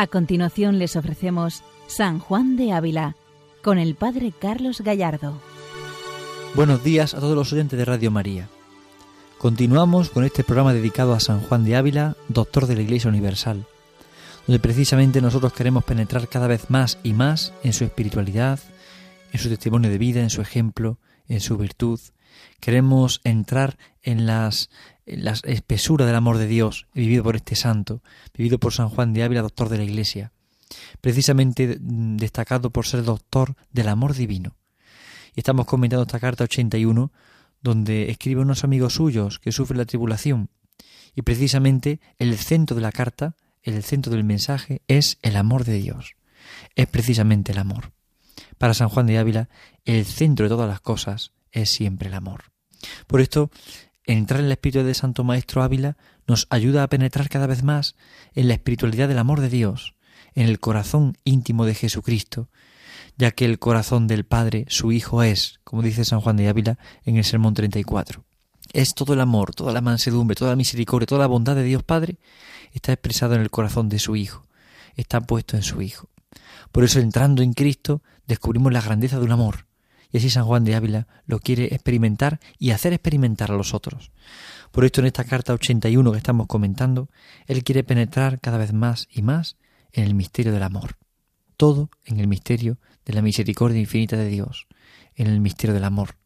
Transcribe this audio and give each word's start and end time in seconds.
A 0.00 0.06
continuación 0.06 0.78
les 0.78 0.96
ofrecemos 0.96 1.62
San 1.86 2.20
Juan 2.20 2.56
de 2.56 2.72
Ávila 2.72 3.16
con 3.62 3.78
el 3.78 3.96
Padre 3.96 4.32
Carlos 4.32 4.80
Gallardo. 4.80 5.38
Buenos 6.54 6.82
días 6.82 7.12
a 7.12 7.20
todos 7.20 7.36
los 7.36 7.52
oyentes 7.52 7.78
de 7.78 7.84
Radio 7.84 8.10
María. 8.10 8.48
Continuamos 9.36 10.08
con 10.08 10.24
este 10.24 10.42
programa 10.42 10.72
dedicado 10.72 11.12
a 11.12 11.20
San 11.20 11.42
Juan 11.42 11.66
de 11.66 11.76
Ávila, 11.76 12.16
doctor 12.28 12.66
de 12.66 12.76
la 12.76 12.80
Iglesia 12.80 13.10
Universal, 13.10 13.66
donde 14.46 14.58
precisamente 14.58 15.20
nosotros 15.20 15.52
queremos 15.52 15.84
penetrar 15.84 16.28
cada 16.28 16.46
vez 16.46 16.70
más 16.70 16.96
y 17.02 17.12
más 17.12 17.52
en 17.62 17.74
su 17.74 17.84
espiritualidad, 17.84 18.58
en 19.34 19.38
su 19.38 19.50
testimonio 19.50 19.90
de 19.90 19.98
vida, 19.98 20.22
en 20.22 20.30
su 20.30 20.40
ejemplo, 20.40 20.96
en 21.28 21.42
su 21.42 21.58
virtud. 21.58 22.00
Queremos 22.58 23.20
entrar 23.22 23.76
en 24.02 24.24
las 24.24 24.70
la 25.16 25.32
espesura 25.44 26.06
del 26.06 26.14
amor 26.14 26.38
de 26.38 26.46
Dios 26.46 26.86
vivido 26.94 27.22
por 27.22 27.36
este 27.36 27.56
santo, 27.56 28.02
vivido 28.36 28.58
por 28.58 28.72
San 28.72 28.88
Juan 28.88 29.12
de 29.12 29.22
Ávila, 29.22 29.42
doctor 29.42 29.68
de 29.68 29.78
la 29.78 29.84
Iglesia, 29.84 30.32
precisamente 31.00 31.78
destacado 31.80 32.70
por 32.70 32.86
ser 32.86 33.02
doctor 33.02 33.56
del 33.72 33.88
amor 33.88 34.14
divino. 34.14 34.56
Y 35.34 35.40
estamos 35.40 35.66
comentando 35.66 36.02
esta 36.02 36.20
carta 36.20 36.44
81, 36.44 37.12
donde 37.62 38.10
escribe 38.10 38.40
unos 38.40 38.64
amigos 38.64 38.94
suyos 38.94 39.38
que 39.38 39.52
sufren 39.52 39.78
la 39.78 39.84
tribulación. 39.84 40.50
Y 41.14 41.22
precisamente 41.22 42.00
el 42.18 42.36
centro 42.38 42.76
de 42.76 42.82
la 42.82 42.92
carta, 42.92 43.34
el 43.62 43.82
centro 43.82 44.12
del 44.12 44.24
mensaje, 44.24 44.82
es 44.88 45.18
el 45.22 45.36
amor 45.36 45.64
de 45.64 45.74
Dios. 45.74 46.16
Es 46.74 46.86
precisamente 46.86 47.52
el 47.52 47.58
amor. 47.58 47.92
Para 48.58 48.74
San 48.74 48.88
Juan 48.88 49.06
de 49.06 49.18
Ávila, 49.18 49.48
el 49.84 50.04
centro 50.04 50.44
de 50.44 50.50
todas 50.50 50.68
las 50.68 50.80
cosas 50.80 51.32
es 51.52 51.70
siempre 51.70 52.08
el 52.08 52.14
amor. 52.14 52.44
Por 53.06 53.20
esto, 53.20 53.50
entrar 54.12 54.40
en 54.40 54.46
el 54.46 54.52
espíritu 54.52 54.84
de 54.84 54.94
Santo 54.94 55.24
Maestro 55.24 55.62
Ávila 55.62 55.96
nos 56.26 56.46
ayuda 56.50 56.82
a 56.82 56.88
penetrar 56.88 57.28
cada 57.28 57.46
vez 57.46 57.62
más 57.62 57.94
en 58.34 58.48
la 58.48 58.54
espiritualidad 58.54 59.08
del 59.08 59.18
amor 59.18 59.40
de 59.40 59.48
Dios, 59.48 59.94
en 60.34 60.48
el 60.48 60.60
corazón 60.60 61.16
íntimo 61.24 61.64
de 61.64 61.74
Jesucristo, 61.74 62.48
ya 63.16 63.30
que 63.30 63.44
el 63.44 63.58
corazón 63.58 64.06
del 64.06 64.24
Padre, 64.24 64.66
su 64.68 64.92
Hijo, 64.92 65.22
es, 65.22 65.60
como 65.64 65.82
dice 65.82 66.04
San 66.04 66.20
Juan 66.20 66.36
de 66.36 66.48
Ávila 66.48 66.78
en 67.04 67.16
el 67.16 67.24
Sermón 67.24 67.54
34. 67.54 68.24
Es 68.72 68.94
todo 68.94 69.14
el 69.14 69.20
amor, 69.20 69.54
toda 69.54 69.72
la 69.72 69.80
mansedumbre, 69.80 70.36
toda 70.36 70.52
la 70.52 70.56
misericordia, 70.56 71.06
toda 71.06 71.20
la 71.20 71.26
bondad 71.26 71.54
de 71.54 71.64
Dios 71.64 71.82
Padre 71.82 72.18
está 72.72 72.92
expresado 72.92 73.34
en 73.34 73.40
el 73.40 73.50
corazón 73.50 73.88
de 73.88 73.98
su 73.98 74.16
Hijo, 74.16 74.46
está 74.94 75.20
puesto 75.20 75.56
en 75.56 75.62
su 75.62 75.82
Hijo. 75.82 76.08
Por 76.72 76.84
eso 76.84 77.00
entrando 77.00 77.42
en 77.42 77.52
Cristo 77.52 78.02
descubrimos 78.26 78.72
la 78.72 78.80
grandeza 78.80 79.18
de 79.18 79.24
un 79.24 79.32
amor, 79.32 79.66
y 80.12 80.18
así 80.18 80.30
San 80.30 80.44
Juan 80.44 80.64
de 80.64 80.74
Ávila 80.74 81.06
lo 81.26 81.38
quiere 81.38 81.66
experimentar 81.66 82.40
y 82.58 82.70
hacer 82.70 82.92
experimentar 82.92 83.50
a 83.50 83.56
los 83.56 83.74
otros. 83.74 84.12
Por 84.70 84.84
esto 84.84 85.00
en 85.00 85.06
esta 85.06 85.24
carta 85.24 85.52
81 85.52 86.12
que 86.12 86.18
estamos 86.18 86.46
comentando, 86.46 87.08
él 87.46 87.64
quiere 87.64 87.84
penetrar 87.84 88.40
cada 88.40 88.58
vez 88.58 88.72
más 88.72 89.08
y 89.10 89.22
más 89.22 89.56
en 89.92 90.04
el 90.04 90.14
misterio 90.14 90.52
del 90.52 90.62
amor. 90.62 90.96
Todo 91.56 91.90
en 92.04 92.20
el 92.20 92.28
misterio 92.28 92.78
de 93.04 93.12
la 93.12 93.22
misericordia 93.22 93.80
infinita 93.80 94.16
de 94.16 94.28
Dios, 94.28 94.66
en 95.14 95.26
el 95.26 95.40
misterio 95.40 95.74
del 95.74 95.84
amor. 95.84 96.16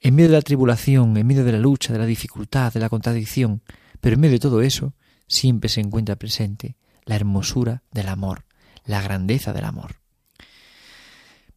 En 0.00 0.14
medio 0.14 0.30
de 0.30 0.36
la 0.36 0.42
tribulación, 0.42 1.16
en 1.16 1.26
medio 1.26 1.44
de 1.44 1.52
la 1.52 1.58
lucha, 1.58 1.92
de 1.92 1.98
la 1.98 2.06
dificultad, 2.06 2.72
de 2.72 2.80
la 2.80 2.88
contradicción, 2.88 3.62
pero 4.00 4.14
en 4.14 4.20
medio 4.20 4.34
de 4.34 4.40
todo 4.40 4.62
eso, 4.62 4.94
siempre 5.26 5.68
se 5.68 5.80
encuentra 5.80 6.16
presente 6.16 6.76
la 7.04 7.16
hermosura 7.16 7.82
del 7.90 8.08
amor, 8.08 8.44
la 8.84 9.02
grandeza 9.02 9.52
del 9.52 9.64
amor. 9.64 9.96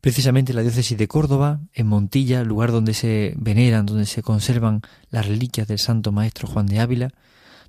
Precisamente 0.01 0.53
la 0.53 0.63
diócesis 0.63 0.97
de 0.97 1.07
Córdoba, 1.07 1.59
en 1.73 1.85
Montilla, 1.85 2.44
lugar 2.44 2.72
donde 2.72 2.95
se 2.95 3.35
veneran, 3.38 3.85
donde 3.85 4.07
se 4.07 4.23
conservan 4.23 4.81
las 5.12 5.28
reliquias 5.28 5.67
del 5.67 5.78
Santo 5.78 6.12
Maestro 6.12 6.47
Juan 6.47 6.66
de 6.66 6.79
Ávila, 6.79 7.12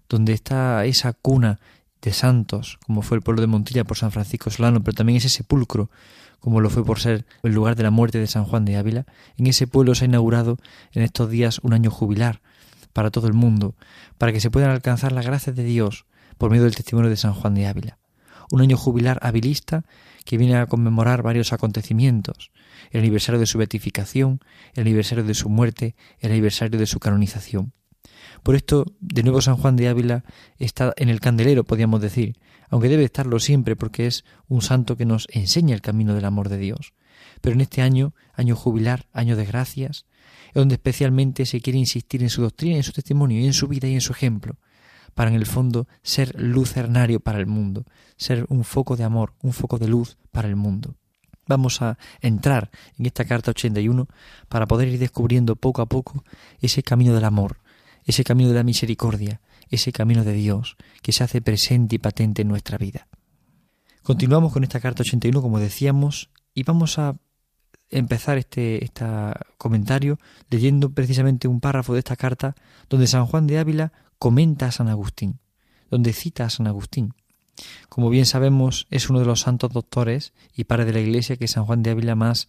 donde 0.09 0.33
está 0.33 0.87
esa 0.87 1.13
cuna 1.13 1.61
de 2.01 2.15
santos, 2.15 2.79
como 2.87 3.03
fue 3.03 3.19
el 3.19 3.23
pueblo 3.23 3.43
de 3.43 3.49
Montilla 3.49 3.85
por 3.85 3.99
San 3.99 4.13
Francisco 4.13 4.51
Solano, 4.51 4.83
pero 4.83 4.95
también 4.95 5.19
ese 5.19 5.29
sepulcro, 5.29 5.91
como 6.41 6.63
lo 6.63 6.71
fue 6.71 6.87
por 6.87 7.01
ser 7.01 7.27
el 7.43 7.53
lugar 7.53 7.77
de 7.77 7.83
la 7.83 7.91
muerte 7.91 8.19
de 8.19 8.27
San 8.27 8.45
Juan 8.45 8.65
de 8.65 8.77
Ávila, 8.77 9.05
en 9.37 9.47
ese 9.47 9.67
pueblo 9.67 9.95
se 9.95 10.07
ha 10.07 10.09
inaugurado 10.09 10.57
en 10.93 11.03
estos 11.03 11.29
días 11.29 11.61
un 11.63 11.75
año 11.75 11.91
jubilar 11.91 12.41
para 12.95 13.11
todo 13.11 13.27
el 13.27 13.35
mundo, 13.35 13.75
para 14.17 14.33
que 14.33 14.41
se 14.41 14.51
puedan 14.51 14.71
alcanzar 14.71 15.13
las 15.13 15.27
gracias 15.27 15.55
de 15.55 15.65
Dios 15.65 16.07
por 16.39 16.51
medio 16.51 16.65
del 16.65 16.75
testimonio 16.75 17.11
de 17.11 17.17
San 17.19 17.35
Juan 17.35 17.55
de 17.55 17.67
Ávila. 17.67 17.99
Un 18.51 18.63
año 18.63 18.79
jubilar 18.79 19.19
habilista 19.23 19.85
que 20.25 20.39
viene 20.39 20.57
a 20.57 20.67
conmemorar 20.67 21.23
varios 21.23 21.53
acontecimientos, 21.53 22.51
el 22.91 23.01
aniversario 23.01 23.39
de 23.39 23.47
su 23.47 23.59
beatificación, 23.59 24.41
el 24.75 24.83
aniversario 24.83 25.25
de 25.25 25.35
su 25.35 25.49
muerte, 25.49 25.97
el 26.21 26.33
aniversario 26.33 26.79
de 26.79 26.87
su 26.87 27.01
canonización. 27.01 27.73
Por 28.43 28.57
esto, 28.57 28.87
de 29.01 29.23
nuevo 29.23 29.41
San 29.41 29.57
Juan 29.57 29.77
de 29.77 29.89
Ávila 29.89 30.25
está 30.59 30.93
en 30.97 31.09
el 31.09 31.21
candelero, 31.21 31.65
podríamos 31.65 32.01
decir, 32.01 32.37
aunque 32.69 32.89
debe 32.89 33.05
estarlo 33.05 33.39
siempre 33.39 33.77
porque 33.77 34.07
es 34.07 34.25
un 34.49 34.63
santo 34.63 34.97
que 34.97 35.05
nos 35.05 35.29
enseña 35.31 35.75
el 35.75 35.83
camino 35.83 36.15
del 36.15 36.25
amor 36.25 36.49
de 36.49 36.59
Dios. 36.59 36.95
Pero 37.41 37.55
en 37.55 37.61
este 37.61 37.83
año, 37.83 38.15
año 38.35 38.57
jubilar, 38.57 39.07
año 39.13 39.37
de 39.37 39.45
gracias, 39.45 40.07
es 40.49 40.55
donde 40.55 40.75
especialmente 40.75 41.47
se 41.47 41.61
quiere 41.61 41.79
insistir 41.79 42.23
en 42.23 42.31
su 42.31 42.43
doctrina, 42.43 42.77
en 42.77 42.83
su 42.83 42.93
testimonio 42.93 43.41
y 43.41 43.47
en 43.47 43.53
su 43.53 43.69
vida 43.69 43.89
y 43.89 43.95
en 43.95 44.01
su 44.01 44.13
ejemplo, 44.13 44.57
para 45.15 45.31
en 45.31 45.37
el 45.37 45.47
fondo 45.47 45.87
ser 46.03 46.35
lucernario 46.41 47.21
para 47.21 47.39
el 47.39 47.47
mundo, 47.47 47.85
ser 48.17 48.47
un 48.49 48.65
foco 48.65 48.97
de 48.97 49.05
amor, 49.05 49.35
un 49.43 49.53
foco 49.53 49.79
de 49.79 49.89
luz 49.89 50.17
para 50.31 50.49
el 50.49 50.57
mundo. 50.57 50.95
Vamos 51.47 51.83
a 51.83 51.99
entrar 52.21 52.71
en 52.99 53.07
esta 53.07 53.25
carta 53.25 53.51
81 53.51 54.07
para 54.49 54.67
poder 54.67 54.89
ir 54.89 54.99
descubriendo 54.99 55.57
poco 55.57 55.83
a 55.83 55.87
poco 55.87 56.25
ese 56.61 56.83
camino 56.83 57.15
del 57.15 57.25
amor, 57.25 57.59
ese 58.05 58.25
camino 58.25 58.49
de 58.51 58.55
la 58.55 58.63
misericordia, 58.63 59.41
ese 59.69 59.93
camino 59.93 60.25
de 60.25 60.33
Dios 60.33 60.77
que 61.03 61.13
se 61.13 61.25
hace 61.25 61.43
presente 61.43 61.97
y 61.97 61.99
patente 61.99 62.43
en 62.43 62.49
nuestra 62.49 62.79
vida. 62.79 63.09
Continuamos 64.03 64.53
con 64.53 64.63
esta 64.65 64.81
carta 64.81 65.03
81, 65.03 65.43
como 65.43 65.59
decíamos, 65.59 66.31
y 66.55 66.63
vamos 66.65 66.99
a 66.99 67.17
empezar 67.91 68.39
este, 68.39 68.85
este 68.85 69.05
comentario 69.59 70.19
leyendo 70.51 70.91
precisamente 70.91 71.47
un 71.47 71.61
párrafo 71.61 71.93
de 71.93 72.01
esta 72.01 72.17
carta 72.17 72.55
donde 72.89 73.07
San 73.07 73.27
Juan 73.27 73.47
de 73.47 73.59
Ávila 73.59 73.93
comenta 74.23 74.67
a 74.67 74.71
San 74.71 74.87
Agustín, 74.87 75.41
donde 75.91 76.13
cita 76.13 76.45
a 76.45 76.49
San 76.49 76.69
Agustín. 76.69 77.13
Como 77.89 78.09
bien 78.09 78.25
sabemos, 78.25 78.87
es 78.89 79.11
uno 79.11 79.19
de 79.19 79.25
los 79.25 79.41
santos 79.41 79.73
doctores 79.73 80.33
y 80.55 80.63
padre 80.63 80.85
de 80.85 80.93
la 80.93 81.01
Iglesia 81.01 81.37
que 81.37 81.49
San 81.49 81.65
Juan 81.65 81.83
de 81.83 81.91
Ávila 81.91 82.15
más, 82.15 82.47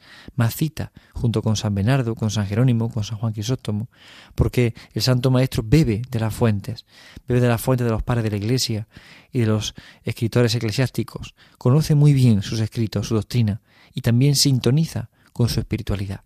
cita, 0.51 0.91
junto 1.13 1.41
con 1.41 1.55
San 1.55 1.73
Bernardo, 1.73 2.13
con 2.13 2.29
San 2.29 2.45
Jerónimo, 2.45 2.91
con 2.91 3.03
San 3.03 3.17
Juan 3.17 3.33
Crisóstomo, 3.33 3.89
porque 4.35 4.75
el 4.93 5.01
Santo 5.01 5.31
Maestro 5.31 5.63
bebe 5.65 6.03
de 6.11 6.19
las 6.19 6.35
fuentes, 6.35 6.85
bebe 7.27 7.41
de 7.41 7.47
las 7.47 7.59
fuentes 7.59 7.85
de 7.85 7.91
los 7.91 8.03
padres 8.03 8.25
de 8.25 8.29
la 8.29 8.37
Iglesia 8.37 8.87
y 9.31 9.39
de 9.39 9.47
los 9.47 9.73
escritores 10.03 10.53
eclesiásticos, 10.53 11.33
conoce 11.57 11.95
muy 11.95 12.13
bien 12.13 12.43
sus 12.43 12.59
escritos, 12.59 13.07
su 13.07 13.15
doctrina, 13.15 13.61
y 13.95 14.01
también 14.01 14.35
sintoniza 14.35 15.09
con 15.31 15.49
su 15.49 15.59
espiritualidad. 15.59 16.21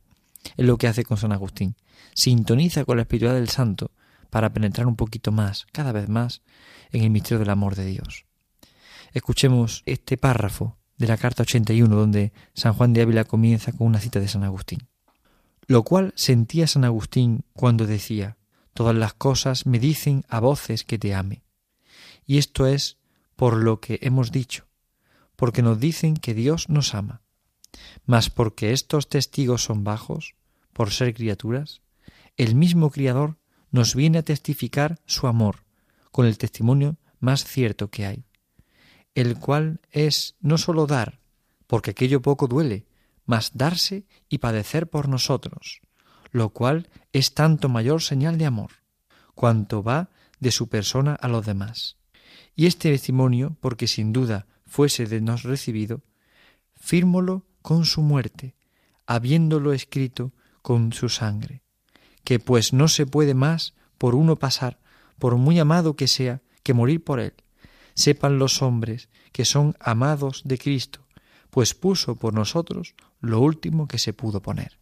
Es 0.57 0.66
lo 0.66 0.78
que 0.78 0.90
hace 0.90 1.06
con 1.06 1.16
San 1.16 1.31
Agustín. 1.31 1.75
Sintoniza 2.13 2.84
con 2.84 2.97
la 2.97 3.03
espiritualidad 3.03 3.40
del 3.40 3.50
santo 3.50 3.91
para 4.30 4.54
penetrar 4.54 4.88
un 4.88 4.96
poquito 4.96 5.32
más, 5.32 5.68
cada 5.72 5.92
vez 5.92 6.10
más, 6.10 6.42
en 6.92 7.04
el 7.04 7.10
misterio 7.10 7.40
del 7.40 7.50
amor 7.50 7.76
de 7.76 7.86
Dios. 7.86 8.26
Escuchemos 9.14 9.84
este 9.86 10.18
párrafo 10.18 10.78
de 10.98 11.08
la 11.08 11.18
carta 11.18 11.44
81 11.44 11.96
donde 11.96 12.34
San 12.54 12.74
Juan 12.74 12.94
de 12.94 13.02
Ávila 13.02 13.24
comienza 13.24 13.72
con 13.72 13.88
una 13.88 14.00
cita 14.00 14.20
de 14.20 14.28
San 14.28 14.44
Agustín. 14.44 14.88
Lo 15.68 15.84
cual 15.84 16.14
sentía 16.16 16.68
San 16.68 16.86
Agustín 16.86 17.44
cuando 17.54 17.86
decía, 17.86 18.38
Todas 18.78 18.96
las 18.96 19.16
cosas 19.16 19.66
me 19.66 19.80
dicen 19.80 20.24
a 20.30 20.40
voces 20.40 20.84
que 20.84 21.00
te 21.00 21.16
ame. 21.16 21.42
Y 22.28 22.38
esto 22.38 22.68
es 22.68 23.00
por 23.36 23.57
lo 23.57 23.80
que 23.80 23.98
hemos 24.04 24.31
dicho, 24.31 24.68
porque 25.36 25.63
nos 25.63 25.80
dicen 25.80 26.16
que 26.16 26.36
Dios 26.36 26.69
nos 26.69 26.94
ama. 26.94 27.24
Mas 28.06 28.30
porque 28.30 28.74
estos 28.74 29.10
testigos 29.10 29.63
son 29.63 29.84
bajos, 29.84 30.36
por 30.74 30.92
ser 30.92 31.16
criaturas, 31.16 31.81
el 32.36 32.54
mismo 32.54 32.92
Criador 32.92 33.40
nos 33.72 33.96
viene 33.96 34.19
a 34.19 34.24
testificar 34.24 35.00
su 35.06 35.28
amor 35.28 35.66
con 36.12 36.25
el 36.25 36.38
testimonio 36.38 36.98
más 37.19 37.44
cierto 37.44 37.90
que 37.90 38.06
hay, 38.06 38.25
el 39.16 39.38
cual 39.38 39.81
es 39.92 40.36
no 40.40 40.58
sólo 40.58 40.88
dar, 40.88 41.19
porque 41.68 41.92
aquello 41.92 42.22
poco 42.22 42.48
duele, 42.48 42.88
mas 43.25 43.52
darse 43.54 44.06
y 44.30 44.38
padecer 44.38 44.90
por 44.90 45.10
nosotros, 45.10 45.81
lo 46.31 46.50
cual 46.50 46.90
es 47.14 47.34
tanto 47.34 47.69
mayor 47.69 48.02
señal 48.02 48.38
de 48.38 48.46
amor, 48.46 48.72
cuanto 49.36 49.84
va 49.84 50.10
de 50.40 50.52
su 50.52 50.70
persona 50.70 51.13
a 51.13 51.28
los 51.28 51.46
demás. 51.46 51.98
Y 52.56 52.66
este 52.66 52.92
testimonio, 52.92 53.58
porque 53.60 53.88
sin 53.88 54.13
duda 54.13 54.48
fuese 54.66 55.06
de 55.06 55.22
nos 55.22 55.44
recibido, 55.44 56.04
fírmolo 56.75 57.46
con 57.62 57.86
su 57.86 58.02
muerte, 58.02 58.56
habiéndolo 59.06 59.74
escrito 59.74 60.34
con 60.62 60.94
su 60.94 61.10
sangre, 61.10 61.63
que 62.27 62.39
pues 62.39 62.74
no 62.74 62.89
se 62.89 63.06
puede 63.06 63.33
más 63.33 63.74
por 63.97 64.13
uno 64.13 64.35
pasar, 64.35 64.79
por 65.18 65.38
muy 65.38 65.59
amado 65.59 65.95
que 65.95 66.09
sea, 66.09 66.41
que 66.62 66.74
morir 66.74 67.01
por 67.01 67.21
él. 67.21 67.33
Sepan 67.94 68.38
los 68.38 68.62
hombres 68.62 69.07
que 69.31 69.45
son 69.45 69.77
amados 69.79 70.41
de 70.44 70.57
Cristo, 70.57 71.07
pues 71.51 71.74
puso 71.74 72.18
por 72.18 72.33
nosotros 72.33 72.95
lo 73.21 73.39
último 73.39 73.88
que 73.88 73.97
se 73.97 74.12
pudo 74.12 74.41
poner. 74.41 74.77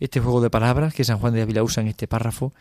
Este 0.00 0.18
juego 0.18 0.40
de 0.40 0.48
palabras 0.48 0.94
que 0.94 1.04
San 1.04 1.18
Juan 1.18 1.34
de 1.34 1.42
Ávila 1.42 1.62
usa 1.62 1.82
en 1.82 1.88
este 1.88 2.08
párrafo 2.08 2.54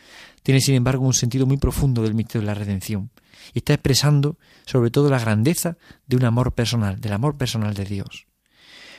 tiene 0.43 0.59
sin 0.59 0.75
embargo 0.75 1.05
un 1.05 1.13
sentido 1.13 1.45
muy 1.45 1.55
profundo 1.55 2.01
del 2.01 2.13
misterio 2.13 2.41
de 2.41 2.47
la 2.47 2.59
redención 2.59 3.11
y 3.53 3.59
está 3.59 3.75
expresando 3.75 4.37
sobre 4.65 4.91
todo 4.91 5.09
la 5.09 5.19
grandeza 5.19 5.77
de 6.05 6.17
un 6.17 6.25
amor 6.25 6.51
personal, 6.51 6.99
del 6.99 7.13
amor 7.13 7.37
personal 7.37 7.75
de 7.75 7.85
Dios. 7.85 8.27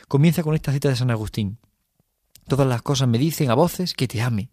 Comienza 0.09 0.43
con 0.43 0.55
esta 0.55 0.73
cita 0.73 0.89
de 0.89 0.97
San 0.97 1.11
Agustín. 1.11 1.59
Todas 2.49 2.67
las 2.67 2.81
cosas 2.81 3.09
me 3.09 3.19
dicen 3.19 3.51
a 3.51 3.55
voces 3.55 3.93
que 3.93 4.09
te 4.09 4.23
ame. 4.23 4.49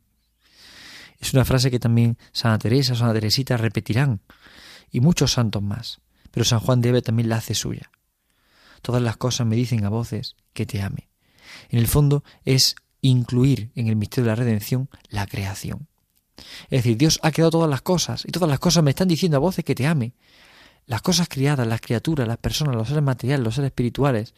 Es 1.20 1.34
una 1.34 1.46
frase 1.46 1.70
que 1.70 1.80
también 1.80 2.18
Santa 2.32 2.60
Teresa, 2.60 2.96
Santa 2.96 3.14
Teresita 3.14 3.58
repetirán 3.58 4.22
y 4.92 5.02
muchos 5.02 5.34
santos 5.34 5.62
más, 5.62 6.00
pero 6.32 6.46
San 6.46 6.60
Juan 6.60 6.82
de 6.82 6.90
Ávila 6.90 7.02
también 7.02 7.30
la 7.30 7.38
hace 7.38 7.54
suya. 7.54 7.92
Todas 8.82 9.02
las 9.02 9.18
cosas 9.18 9.46
me 9.46 9.56
dicen 9.56 9.84
a 9.86 9.90
voces 9.90 10.36
que 10.54 10.66
te 10.66 10.82
ame. 10.82 11.10
En 11.70 11.80
el 11.80 11.88
fondo 11.88 12.24
es 12.46 12.76
incluir 13.02 13.72
en 13.76 13.88
el 13.88 13.96
misterio 13.96 14.26
de 14.26 14.32
la 14.32 14.36
redención 14.36 14.90
la 15.10 15.28
creación. 15.28 15.88
Es 16.70 16.84
decir, 16.84 16.98
Dios 16.98 17.20
ha 17.22 17.32
creado 17.32 17.52
todas 17.52 17.70
las 17.70 17.82
cosas 17.82 18.24
y 18.26 18.32
todas 18.32 18.50
las 18.50 18.60
cosas 18.60 18.84
me 18.84 18.92
están 18.92 19.08
diciendo 19.08 19.38
a 19.38 19.42
voces 19.42 19.66
que 19.66 19.76
te 19.76 19.88
ame. 19.88 20.14
Las 20.86 21.02
cosas 21.02 21.28
criadas, 21.28 21.68
las 21.68 21.82
criaturas, 21.82 22.28
las 22.28 22.38
personas, 22.38 22.76
los 22.76 22.88
seres 22.88 23.04
materiales, 23.04 23.44
los 23.44 23.56
seres 23.56 23.70
espirituales, 23.70 24.34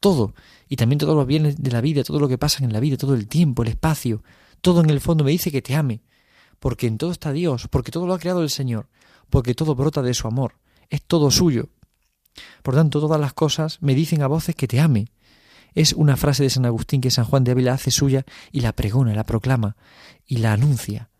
todo, 0.00 0.34
y 0.68 0.76
también 0.76 0.98
todos 0.98 1.16
los 1.16 1.26
bienes 1.26 1.62
de 1.62 1.70
la 1.70 1.80
vida, 1.80 2.04
todo 2.04 2.20
lo 2.20 2.28
que 2.28 2.38
pasa 2.38 2.64
en 2.64 2.72
la 2.72 2.80
vida, 2.80 2.96
todo 2.96 3.14
el 3.14 3.28
tiempo, 3.28 3.62
el 3.62 3.68
espacio, 3.68 4.22
todo 4.60 4.80
en 4.80 4.90
el 4.90 5.00
fondo 5.00 5.24
me 5.24 5.30
dice 5.30 5.50
que 5.50 5.62
te 5.62 5.74
ame, 5.74 6.02
porque 6.58 6.86
en 6.86 6.98
todo 6.98 7.10
está 7.10 7.32
Dios, 7.32 7.68
porque 7.68 7.90
todo 7.90 8.06
lo 8.06 8.14
ha 8.14 8.18
creado 8.18 8.42
el 8.42 8.50
Señor, 8.50 8.88
porque 9.30 9.54
todo 9.54 9.74
brota 9.74 10.02
de 10.02 10.14
su 10.14 10.26
amor, 10.26 10.54
es 10.90 11.02
todo 11.02 11.30
suyo. 11.30 11.68
Por 12.62 12.74
tanto, 12.74 13.00
todas 13.00 13.20
las 13.20 13.32
cosas 13.32 13.78
me 13.80 13.94
dicen 13.94 14.22
a 14.22 14.26
voces 14.26 14.54
que 14.54 14.68
te 14.68 14.80
ame, 14.80 15.10
es 15.74 15.92
una 15.92 16.16
frase 16.16 16.42
de 16.42 16.50
San 16.50 16.66
Agustín 16.66 17.00
que 17.00 17.10
San 17.10 17.24
Juan 17.24 17.44
de 17.44 17.52
Ávila 17.52 17.74
hace 17.74 17.90
suya 17.90 18.24
y 18.50 18.60
la 18.60 18.72
pregona, 18.72 19.14
la 19.14 19.24
proclama 19.24 19.76
y 20.26 20.38
la 20.38 20.52
anuncia. 20.52 21.10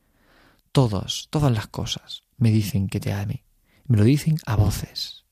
Todos, 0.72 1.28
todas 1.30 1.52
las 1.52 1.68
cosas 1.68 2.24
me 2.36 2.50
dicen 2.50 2.88
que 2.88 3.00
te 3.00 3.12
ame. 3.12 3.44
Me 3.86 3.98
lo 3.98 4.04
dicen 4.04 4.36
a 4.46 4.56
voces. 4.56 5.24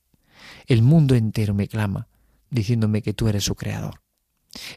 El 0.66 0.82
mundo 0.82 1.14
entero 1.14 1.54
me 1.54 1.68
clama, 1.68 2.08
diciéndome 2.50 3.02
que 3.02 3.14
tú 3.14 3.28
eres 3.28 3.44
su 3.44 3.54
creador. 3.54 4.02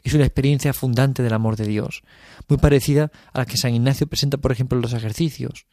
Es 0.02 0.14
una 0.14 0.24
experiencia 0.24 0.72
fundante 0.72 1.22
del 1.22 1.32
amor 1.32 1.56
de 1.56 1.66
Dios, 1.66 2.02
muy 2.48 2.58
parecida 2.58 3.10
a 3.32 3.38
la 3.38 3.46
que 3.46 3.56
San 3.56 3.74
Ignacio 3.74 4.06
presenta, 4.06 4.38
por 4.38 4.52
ejemplo, 4.52 4.76
en 4.76 4.82
los 4.82 4.92
ejercicios, 4.92 5.66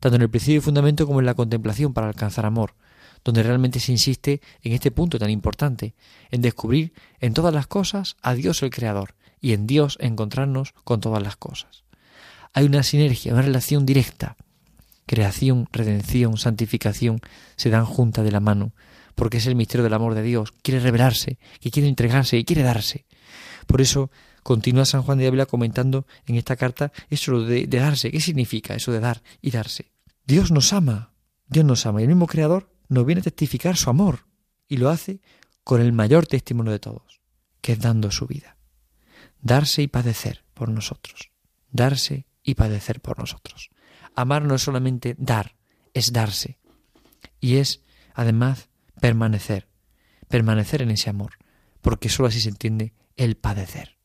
tanto 0.00 0.16
en 0.16 0.22
el 0.22 0.30
principio 0.30 0.58
y 0.58 0.60
fundamento 0.60 1.06
como 1.06 1.20
en 1.20 1.26
la 1.26 1.34
contemplación 1.34 1.92
para 1.92 2.08
alcanzar 2.08 2.46
amor, 2.46 2.74
donde 3.24 3.42
realmente 3.42 3.80
se 3.80 3.92
insiste 3.92 4.40
en 4.62 4.72
este 4.72 4.90
punto 4.90 5.18
tan 5.18 5.30
importante, 5.30 5.94
en 6.30 6.42
descubrir 6.42 6.92
en 7.20 7.34
todas 7.34 7.54
las 7.54 7.66
cosas 7.66 8.16
a 8.22 8.34
Dios 8.34 8.62
el 8.62 8.70
Creador 8.70 9.14
y 9.40 9.52
en 9.52 9.66
Dios 9.66 9.98
encontrarnos 10.00 10.74
con 10.84 11.00
todas 11.00 11.22
las 11.22 11.36
cosas. 11.36 11.84
Hay 12.52 12.66
una 12.66 12.82
sinergia, 12.82 13.32
una 13.32 13.42
relación 13.42 13.86
directa. 13.86 14.36
Creación, 15.06 15.68
redención, 15.72 16.36
santificación 16.36 17.20
se 17.56 17.70
dan 17.70 17.84
junta 17.84 18.22
de 18.22 18.30
la 18.30 18.40
mano, 18.40 18.72
porque 19.14 19.38
es 19.38 19.46
el 19.46 19.54
misterio 19.54 19.84
del 19.84 19.94
amor 19.94 20.14
de 20.14 20.22
Dios, 20.22 20.52
quiere 20.62 20.80
revelarse, 20.80 21.38
que 21.60 21.70
quiere 21.70 21.88
entregarse 21.88 22.36
y 22.38 22.44
quiere 22.44 22.62
darse. 22.62 23.06
Por 23.66 23.80
eso 23.80 24.10
continúa 24.42 24.84
San 24.84 25.02
Juan 25.02 25.18
de 25.18 25.26
Ávila 25.26 25.46
comentando 25.46 26.06
en 26.26 26.36
esta 26.36 26.56
carta 26.56 26.92
eso 27.10 27.40
de, 27.42 27.66
de 27.66 27.78
darse. 27.78 28.10
¿Qué 28.10 28.20
significa 28.20 28.74
eso 28.74 28.92
de 28.92 29.00
dar 29.00 29.22
y 29.40 29.50
darse? 29.50 29.92
Dios 30.26 30.50
nos 30.50 30.72
ama, 30.72 31.12
Dios 31.46 31.64
nos 31.64 31.86
ama 31.86 32.00
y 32.00 32.04
el 32.04 32.08
mismo 32.08 32.26
Creador 32.26 32.70
nos 32.88 33.06
viene 33.06 33.20
a 33.20 33.24
testificar 33.24 33.76
su 33.76 33.90
amor 33.90 34.26
y 34.68 34.76
lo 34.76 34.90
hace 34.90 35.20
con 35.64 35.80
el 35.80 35.92
mayor 35.92 36.26
testimonio 36.26 36.72
de 36.72 36.78
todos, 36.78 37.20
que 37.60 37.72
es 37.72 37.80
dando 37.80 38.10
su 38.10 38.26
vida. 38.26 38.56
Darse 39.40 39.82
y 39.82 39.88
padecer 39.88 40.44
por 40.54 40.68
nosotros. 40.68 41.30
Darse 41.70 42.26
y 42.42 42.54
padecer 42.54 43.00
por 43.00 43.18
nosotros. 43.18 43.70
Amar 44.14 44.44
no 44.44 44.54
es 44.54 44.62
solamente 44.62 45.16
dar, 45.18 45.56
es 45.94 46.12
darse. 46.12 46.58
Y 47.40 47.56
es, 47.56 47.82
además, 48.14 48.68
permanecer. 49.02 49.66
Permanecer 50.28 50.80
en 50.80 50.92
ese 50.92 51.10
amor, 51.10 51.32
porque 51.80 52.08
sólo 52.08 52.28
así 52.28 52.40
se 52.40 52.50
entiende 52.50 52.94
el 53.16 53.36
padecer. 53.36 53.98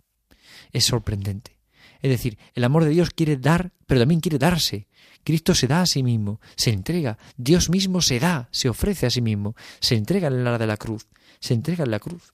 Es 0.74 0.86
sorprendente. 0.86 1.60
Es 2.02 2.10
decir, 2.10 2.40
el 2.56 2.64
amor 2.64 2.84
de 2.84 2.90
Dios 2.90 3.12
quiere 3.12 3.38
dar, 3.38 3.74
pero 3.86 4.02
también 4.02 4.22
quiere 4.22 4.40
darse. 4.40 4.88
Cristo 5.24 5.54
se 5.54 5.68
da 5.68 5.84
a 5.84 5.86
sí 5.86 6.02
mismo, 6.02 6.42
se 6.56 6.72
entrega, 6.72 7.20
Dios 7.38 7.70
mismo 7.70 8.02
se 8.02 8.20
da, 8.20 8.50
se 8.52 8.70
ofrece 8.70 9.06
a 9.06 9.12
sí 9.12 9.22
mismo, 9.22 9.56
se 9.80 9.94
entrega 9.94 10.30
en 10.30 10.44
la 10.44 10.58
de 10.58 10.66
la 10.66 10.78
cruz, 10.78 11.06
se 11.40 11.54
entrega 11.54 11.84
en 11.84 11.92
la 11.92 12.00
cruz. 12.00 12.34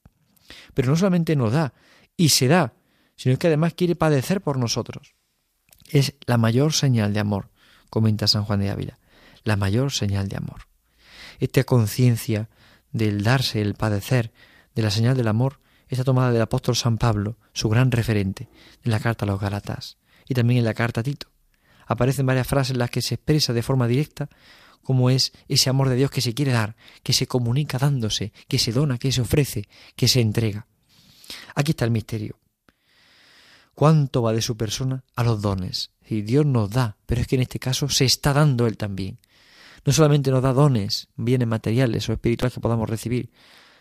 Pero 0.73 0.89
no 0.89 0.95
solamente 0.95 1.35
nos 1.35 1.51
da 1.51 1.73
y 2.15 2.29
se 2.29 2.47
da, 2.47 2.75
sino 3.17 3.37
que 3.37 3.47
además 3.47 3.73
quiere 3.73 3.95
padecer 3.95 4.39
por 4.39 4.57
nosotros. 4.57 5.15
Es 5.89 6.15
la 6.25 6.37
mayor 6.37 6.71
señal 6.71 7.11
de 7.11 7.19
amor, 7.19 7.49
comenta 7.89 8.27
San 8.27 8.45
Juan 8.45 8.61
de 8.61 8.69
Ávila, 8.69 8.99
la 9.43 9.57
mayor 9.57 9.91
señal 9.91 10.29
de 10.29 10.37
amor. 10.37 10.72
Esta 11.39 11.63
conciencia 11.63 12.49
del 12.91 13.23
darse, 13.23 13.61
el 13.61 13.73
padecer, 13.73 14.31
de 14.75 14.81
la 14.81 14.91
señal 14.91 15.15
del 15.17 15.27
amor, 15.27 15.59
está 15.87 16.03
tomada 16.03 16.31
del 16.31 16.41
apóstol 16.41 16.75
San 16.75 16.97
Pablo, 16.97 17.37
su 17.53 17.69
gran 17.69 17.91
referente, 17.91 18.49
en 18.83 18.91
la 18.91 18.99
carta 18.99 19.25
a 19.25 19.27
los 19.27 19.39
Galatas 19.39 19.97
y 20.27 20.33
también 20.33 20.59
en 20.59 20.65
la 20.65 20.73
carta 20.73 21.01
a 21.01 21.03
Tito. 21.03 21.27
Aparecen 21.85 22.25
varias 22.25 22.47
frases 22.47 22.71
en 22.71 22.79
las 22.79 22.89
que 22.89 23.01
se 23.01 23.15
expresa 23.15 23.53
de 23.53 23.61
forma 23.61 23.87
directa 23.87 24.29
cómo 24.83 25.09
es 25.09 25.33
ese 25.47 25.69
amor 25.69 25.89
de 25.89 25.95
Dios 25.95 26.11
que 26.11 26.21
se 26.21 26.33
quiere 26.33 26.51
dar, 26.51 26.75
que 27.03 27.13
se 27.13 27.27
comunica 27.27 27.77
dándose, 27.77 28.33
que 28.47 28.59
se 28.59 28.71
dona, 28.71 28.97
que 28.97 29.11
se 29.11 29.21
ofrece, 29.21 29.67
que 29.95 30.07
se 30.07 30.21
entrega. 30.21 30.67
Aquí 31.55 31.71
está 31.71 31.85
el 31.85 31.91
misterio. 31.91 32.39
¿Cuánto 33.75 34.21
va 34.21 34.33
de 34.33 34.41
su 34.41 34.55
persona 34.55 35.03
a 35.15 35.23
los 35.23 35.41
dones? 35.41 35.91
Y 36.05 36.21
Dios 36.21 36.45
nos 36.45 36.69
da, 36.69 36.97
pero 37.05 37.21
es 37.21 37.27
que 37.27 37.35
en 37.35 37.41
este 37.41 37.59
caso 37.59 37.89
se 37.89 38.05
está 38.05 38.33
dando 38.33 38.67
Él 38.67 38.77
también. 38.77 39.19
No 39.85 39.93
solamente 39.93 40.31
nos 40.31 40.41
da 40.41 40.53
dones, 40.53 41.09
bienes 41.15 41.47
materiales 41.47 42.07
o 42.07 42.13
espirituales 42.13 42.53
que 42.53 42.61
podamos 42.61 42.89
recibir, 42.89 43.31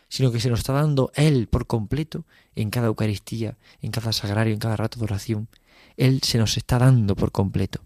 sino 0.08 0.30
que 0.30 0.40
se 0.40 0.50
nos 0.50 0.60
está 0.60 0.72
dando 0.72 1.10
Él 1.14 1.48
por 1.48 1.66
completo 1.66 2.26
en 2.54 2.70
cada 2.70 2.88
Eucaristía, 2.88 3.56
en 3.80 3.90
cada 3.92 4.12
sagrario, 4.12 4.52
en 4.52 4.58
cada 4.58 4.76
rato 4.76 4.98
de 4.98 5.04
oración. 5.04 5.48
Él 5.96 6.20
se 6.22 6.38
nos 6.38 6.56
está 6.56 6.78
dando 6.78 7.16
por 7.16 7.32
completo. 7.32 7.84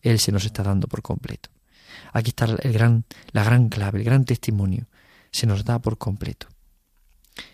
Él 0.00 0.18
se 0.18 0.32
nos 0.32 0.44
está 0.44 0.62
dando 0.62 0.88
por 0.88 1.02
completo. 1.02 1.50
Aquí 2.12 2.30
está 2.30 2.46
el 2.46 2.72
gran, 2.72 3.04
la 3.32 3.44
gran 3.44 3.68
clave, 3.68 3.98
el 3.98 4.04
gran 4.04 4.24
testimonio. 4.24 4.88
Se 5.32 5.46
nos 5.46 5.64
da 5.64 5.80
por 5.80 5.98
completo. 5.98 6.48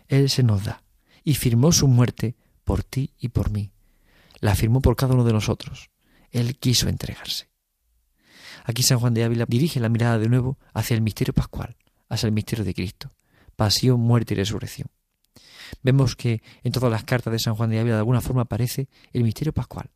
Él 0.08 0.30
se 0.30 0.42
nos 0.42 0.64
da 0.64 0.82
y 1.24 1.34
firmó 1.34 1.72
su 1.72 1.88
muerte 1.88 2.36
por 2.64 2.84
ti 2.84 3.12
y 3.18 3.30
por 3.30 3.50
mí. 3.50 3.72
La 4.40 4.54
firmó 4.54 4.80
por 4.80 4.96
cada 4.96 5.14
uno 5.14 5.24
de 5.24 5.32
nosotros. 5.32 5.90
Él 6.30 6.58
quiso 6.58 6.88
entregarse. 6.88 7.48
Aquí 8.68 8.82
San 8.82 8.98
Juan 8.98 9.14
de 9.14 9.24
Ávila 9.24 9.46
dirige 9.48 9.80
la 9.80 9.88
mirada 9.88 10.18
de 10.18 10.28
nuevo 10.28 10.58
hacia 10.74 10.94
el 10.94 11.00
misterio 11.00 11.32
pascual, 11.32 11.76
hacia 12.08 12.26
el 12.26 12.32
misterio 12.32 12.64
de 12.64 12.74
Cristo 12.74 13.12
pasión, 13.56 14.00
muerte 14.00 14.34
y 14.34 14.36
resurrección. 14.36 14.88
Vemos 15.82 16.14
que 16.14 16.42
en 16.62 16.72
todas 16.72 16.90
las 16.92 17.04
cartas 17.04 17.32
de 17.32 17.38
San 17.38 17.54
Juan 17.56 17.70
de 17.70 17.80
Ávila 17.80 17.96
de 17.96 18.00
alguna 18.00 18.20
forma 18.20 18.42
aparece 18.42 18.88
el 19.12 19.24
misterio 19.24 19.52
pascual 19.52 19.90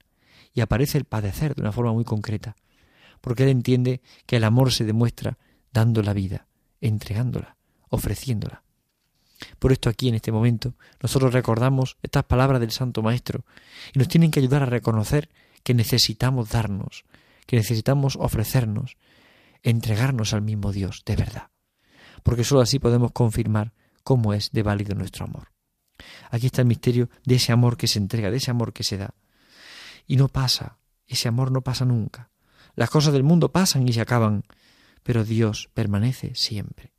y 0.52 0.62
aparece 0.62 0.98
el 0.98 1.04
padecer 1.04 1.54
de 1.54 1.62
una 1.62 1.72
forma 1.72 1.92
muy 1.92 2.04
concreta, 2.04 2.56
porque 3.20 3.44
él 3.44 3.50
entiende 3.50 4.00
que 4.26 4.36
el 4.36 4.44
amor 4.44 4.72
se 4.72 4.84
demuestra 4.84 5.38
dando 5.72 6.02
la 6.02 6.12
vida, 6.12 6.46
entregándola, 6.80 7.56
ofreciéndola. 7.88 8.64
Por 9.58 9.72
esto 9.72 9.88
aquí 9.88 10.08
en 10.08 10.16
este 10.16 10.32
momento 10.32 10.74
nosotros 11.00 11.32
recordamos 11.32 11.96
estas 12.02 12.24
palabras 12.24 12.60
del 12.60 12.72
Santo 12.72 13.02
Maestro 13.02 13.44
y 13.94 13.98
nos 13.98 14.08
tienen 14.08 14.30
que 14.30 14.40
ayudar 14.40 14.62
a 14.62 14.66
reconocer 14.66 15.28
que 15.62 15.74
necesitamos 15.74 16.50
darnos, 16.50 17.04
que 17.50 17.56
necesitamos 17.56 18.16
ofrecernos, 18.20 18.96
entregarnos 19.62 20.32
al 20.34 20.42
mismo 20.42 20.70
Dios 20.70 21.02
de 21.04 21.16
verdad 21.16 21.50
porque 22.22 22.44
sólo 22.44 22.60
así 22.60 22.78
podemos 22.78 23.12
confirmar 23.12 23.72
cómo 24.02 24.34
es 24.34 24.50
de 24.52 24.62
válido 24.62 24.94
nuestro 24.94 25.24
amor. 25.24 25.52
Aquí 26.30 26.46
está 26.46 26.62
el 26.62 26.68
misterio 26.68 27.10
de 27.24 27.36
ese 27.36 27.52
amor 27.52 27.76
que 27.76 27.86
se 27.86 27.98
entrega, 27.98 28.30
de 28.30 28.38
ese 28.38 28.50
amor 28.50 28.72
que 28.72 28.84
se 28.84 28.96
da. 28.96 29.14
Y 30.06 30.16
no 30.16 30.28
pasa, 30.28 30.78
ese 31.06 31.28
amor 31.28 31.52
no 31.52 31.62
pasa 31.62 31.84
nunca. 31.84 32.30
Las 32.74 32.90
cosas 32.90 33.12
del 33.12 33.22
mundo 33.22 33.52
pasan 33.52 33.86
y 33.86 33.92
se 33.92 34.00
acaban, 34.00 34.44
pero 35.02 35.24
Dios 35.24 35.70
permanece 35.74 36.34
siempre. 36.34 36.92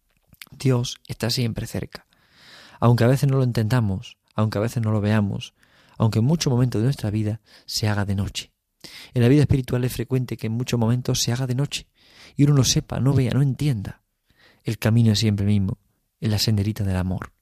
Dios 0.52 1.00
está 1.08 1.30
siempre 1.30 1.66
cerca. 1.66 2.06
Aunque 2.80 3.04
a 3.04 3.08
veces 3.08 3.30
no 3.30 3.38
lo 3.38 3.44
entendamos, 3.44 4.18
aunque 4.36 4.58
a 4.58 4.62
veces 4.62 4.84
no 4.84 4.92
lo 4.92 5.02
veamos, 5.02 5.54
aunque 5.98 6.20
en 6.20 6.26
muchos 6.26 6.52
momentos 6.52 6.82
de 6.82 6.86
nuestra 6.86 7.10
vida 7.10 7.42
se 7.66 7.88
haga 7.88 8.06
de 8.06 8.16
noche. 8.16 8.52
En 9.14 9.22
la 9.22 9.28
vida 9.28 9.42
espiritual 9.42 9.84
es 9.84 9.94
frecuente 9.94 10.38
que 10.38 10.48
en 10.48 10.54
muchos 10.54 10.80
momentos 10.80 11.22
se 11.22 11.32
haga 11.32 11.48
de 11.48 11.56
noche 11.56 11.88
y 12.36 12.44
uno 12.44 12.54
no 12.54 12.64
sepa, 12.64 13.00
no 13.00 13.14
vea, 13.14 13.32
no 13.32 13.42
entienda. 13.42 14.04
El 14.64 14.78
camino 14.78 15.12
es 15.14 15.20
siempre 15.20 15.46
mismo, 15.46 15.80
en 16.20 16.32
la 16.32 16.40
senderita 16.40 16.84
del 16.84 16.98
amor, 16.98 17.34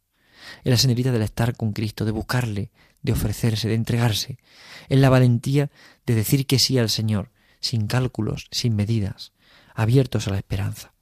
en 0.64 0.72
la 0.72 0.78
senderita 0.78 1.12
del 1.12 1.22
estar 1.22 1.56
con 1.56 1.74
Cristo, 1.74 2.06
de 2.06 2.12
buscarle, 2.12 2.72
de 3.02 3.12
ofrecerse, 3.12 3.68
de 3.68 3.76
entregarse, 3.76 4.38
en 4.90 5.02
la 5.02 5.10
valentía 5.10 5.70
de 6.06 6.16
decir 6.16 6.46
que 6.46 6.60
sí 6.60 6.78
al 6.78 6.90
Señor, 6.90 7.32
sin 7.60 7.88
cálculos, 7.88 8.48
sin 8.52 8.76
medidas, 8.76 9.34
abiertos 9.76 10.28
a 10.28 10.32
la 10.32 10.38
esperanza. 10.38 10.94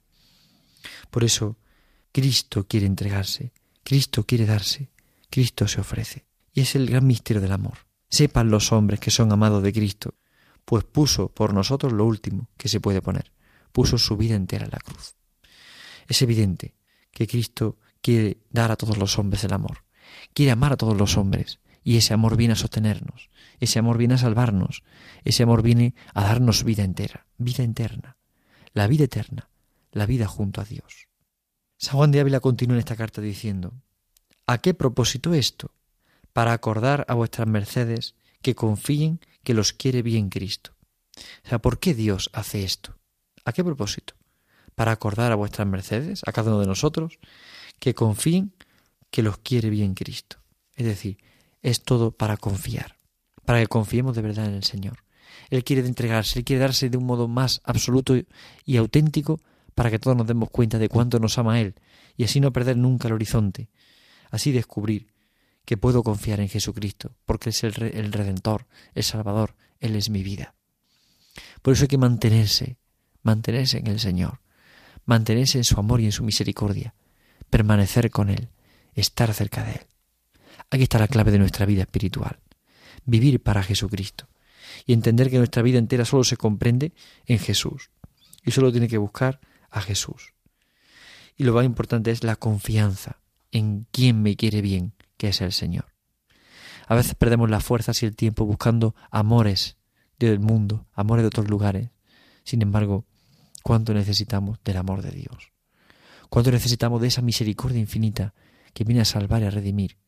Por 1.10 1.24
eso, 1.24 1.56
Cristo 2.12 2.66
quiere 2.66 2.86
entregarse, 2.86 3.52
Cristo 3.82 4.24
quiere 4.24 4.46
darse, 4.46 4.90
Cristo 5.30 5.68
se 5.68 5.80
ofrece. 5.80 6.26
Y 6.52 6.62
es 6.62 6.74
el 6.74 6.86
gran 6.88 7.06
misterio 7.06 7.40
del 7.40 7.52
amor. 7.52 7.86
Sepan 8.10 8.50
los 8.50 8.72
hombres 8.72 9.00
que 9.00 9.10
son 9.10 9.30
amados 9.32 9.62
de 9.62 9.72
Cristo, 9.72 10.14
pues 10.68 10.84
puso 10.84 11.30
por 11.30 11.54
nosotros 11.54 11.94
lo 11.94 12.04
último 12.04 12.50
que 12.58 12.68
se 12.68 12.78
puede 12.78 13.00
poner, 13.00 13.32
puso 13.72 13.96
su 13.96 14.18
vida 14.18 14.34
entera 14.34 14.66
en 14.66 14.70
la 14.70 14.78
cruz. 14.78 15.16
Es 16.06 16.20
evidente 16.20 16.74
que 17.10 17.26
Cristo 17.26 17.78
quiere 18.02 18.42
dar 18.50 18.70
a 18.70 18.76
todos 18.76 18.98
los 18.98 19.18
hombres 19.18 19.42
el 19.44 19.54
amor, 19.54 19.86
quiere 20.34 20.52
amar 20.52 20.74
a 20.74 20.76
todos 20.76 20.94
los 20.94 21.16
hombres, 21.16 21.58
y 21.82 21.96
ese 21.96 22.12
amor 22.12 22.36
viene 22.36 22.52
a 22.52 22.56
sostenernos, 22.56 23.30
ese 23.60 23.78
amor 23.78 23.96
viene 23.96 24.12
a 24.12 24.18
salvarnos, 24.18 24.82
ese 25.24 25.42
amor 25.42 25.62
viene 25.62 25.94
a 26.12 26.22
darnos 26.22 26.64
vida 26.64 26.84
entera, 26.84 27.26
vida 27.38 27.64
eterna, 27.64 28.18
la 28.74 28.88
vida 28.88 29.04
eterna, 29.04 29.48
la 29.90 30.04
vida 30.04 30.26
junto 30.26 30.60
a 30.60 30.64
Dios. 30.64 31.08
San 31.78 31.96
Juan 31.96 32.10
de 32.10 32.20
Ávila 32.20 32.40
continúa 32.40 32.74
en 32.74 32.80
esta 32.80 32.94
carta 32.94 33.22
diciendo, 33.22 33.72
¿A 34.46 34.58
qué 34.58 34.74
propósito 34.74 35.32
esto? 35.32 35.72
Para 36.34 36.52
acordar 36.52 37.06
a 37.08 37.14
vuestras 37.14 37.48
mercedes 37.48 38.16
que 38.42 38.54
confíen 38.54 39.20
que 39.48 39.54
los 39.54 39.72
quiere 39.72 40.02
bien 40.02 40.28
Cristo. 40.28 40.72
O 41.16 41.48
sea, 41.48 41.58
¿por 41.58 41.78
qué 41.78 41.94
Dios 41.94 42.28
hace 42.34 42.64
esto? 42.64 42.98
¿A 43.46 43.54
qué 43.54 43.64
propósito? 43.64 44.12
Para 44.74 44.92
acordar 44.92 45.32
a 45.32 45.36
vuestras 45.36 45.66
mercedes, 45.66 46.20
a 46.26 46.32
cada 46.32 46.50
uno 46.50 46.60
de 46.60 46.66
nosotros, 46.66 47.18
que 47.78 47.94
confíen 47.94 48.52
que 49.10 49.22
los 49.22 49.38
quiere 49.38 49.70
bien 49.70 49.94
Cristo. 49.94 50.36
Es 50.76 50.84
decir, 50.84 51.16
es 51.62 51.82
todo 51.82 52.10
para 52.10 52.36
confiar, 52.36 52.98
para 53.46 53.60
que 53.60 53.68
confiemos 53.68 54.14
de 54.14 54.20
verdad 54.20 54.44
en 54.44 54.54
el 54.54 54.64
Señor. 54.64 54.98
Él 55.48 55.64
quiere 55.64 55.80
entregarse, 55.86 56.40
Él 56.40 56.44
quiere 56.44 56.60
darse 56.60 56.90
de 56.90 56.98
un 56.98 57.06
modo 57.06 57.26
más 57.26 57.62
absoluto 57.64 58.16
y 58.66 58.76
auténtico 58.76 59.40
para 59.74 59.90
que 59.90 59.98
todos 59.98 60.14
nos 60.14 60.26
demos 60.26 60.50
cuenta 60.50 60.78
de 60.78 60.90
cuánto 60.90 61.20
nos 61.20 61.38
ama 61.38 61.58
Él 61.58 61.74
y 62.18 62.24
así 62.24 62.38
no 62.38 62.52
perder 62.52 62.76
nunca 62.76 63.08
el 63.08 63.14
horizonte, 63.14 63.70
así 64.30 64.52
descubrir 64.52 65.14
que 65.68 65.76
puedo 65.76 66.02
confiar 66.02 66.40
en 66.40 66.48
Jesucristo, 66.48 67.14
porque 67.26 67.50
es 67.50 67.62
el, 67.62 67.74
el 67.82 68.10
Redentor, 68.10 68.66
el 68.94 69.04
Salvador, 69.04 69.54
Él 69.80 69.96
es 69.96 70.08
mi 70.08 70.22
vida. 70.22 70.54
Por 71.60 71.74
eso 71.74 71.84
hay 71.84 71.88
que 71.88 71.98
mantenerse, 71.98 72.78
mantenerse 73.22 73.76
en 73.76 73.86
el 73.88 74.00
Señor, 74.00 74.40
mantenerse 75.04 75.58
en 75.58 75.64
su 75.64 75.78
amor 75.78 76.00
y 76.00 76.06
en 76.06 76.12
su 76.12 76.24
misericordia, 76.24 76.94
permanecer 77.50 78.10
con 78.10 78.30
Él, 78.30 78.48
estar 78.94 79.34
cerca 79.34 79.62
de 79.62 79.72
Él. 79.72 79.86
Aquí 80.70 80.84
está 80.84 80.98
la 80.98 81.06
clave 81.06 81.32
de 81.32 81.38
nuestra 81.38 81.66
vida 81.66 81.82
espiritual. 81.82 82.40
Vivir 83.04 83.42
para 83.42 83.62
Jesucristo 83.62 84.26
y 84.86 84.94
entender 84.94 85.28
que 85.28 85.36
nuestra 85.36 85.60
vida 85.60 85.76
entera 85.76 86.06
solo 86.06 86.24
se 86.24 86.38
comprende 86.38 86.94
en 87.26 87.40
Jesús 87.40 87.90
y 88.42 88.52
solo 88.52 88.72
tiene 88.72 88.88
que 88.88 88.96
buscar 88.96 89.38
a 89.68 89.82
Jesús. 89.82 90.32
Y 91.36 91.44
lo 91.44 91.52
más 91.52 91.66
importante 91.66 92.10
es 92.10 92.24
la 92.24 92.36
confianza 92.36 93.20
en 93.52 93.86
quien 93.92 94.22
me 94.22 94.34
quiere 94.34 94.62
bien, 94.62 94.94
que 95.18 95.28
es 95.28 95.42
el 95.42 95.52
Señor. 95.52 95.84
A 96.86 96.94
veces 96.94 97.14
perdemos 97.14 97.50
las 97.50 97.62
fuerzas 97.62 98.02
y 98.02 98.06
el 98.06 98.16
tiempo 98.16 98.46
buscando 98.46 98.94
amores 99.10 99.76
del 100.18 100.40
mundo, 100.40 100.86
amores 100.94 101.22
de 101.22 101.28
otros 101.28 101.50
lugares. 101.50 101.90
Sin 102.44 102.62
embargo, 102.62 103.04
¿cuánto 103.62 103.92
necesitamos 103.92 104.58
del 104.64 104.78
amor 104.78 105.02
de 105.02 105.10
Dios? 105.10 105.52
¿Cuánto 106.30 106.50
necesitamos 106.50 107.02
de 107.02 107.08
esa 107.08 107.20
misericordia 107.20 107.78
infinita 107.78 108.32
que 108.72 108.84
viene 108.84 109.02
a 109.02 109.04
salvar 109.04 109.42
y 109.42 109.44
a 109.44 109.50
redimir? 109.50 109.98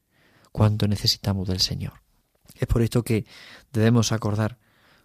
cuánto 0.52 0.88
necesitamos 0.88 1.48
del 1.48 1.60
Señor. 1.60 2.02
Es 2.56 2.66
por 2.66 2.82
esto 2.82 3.02
que 3.02 3.26
debemos 3.72 4.12
acordar 4.12 4.58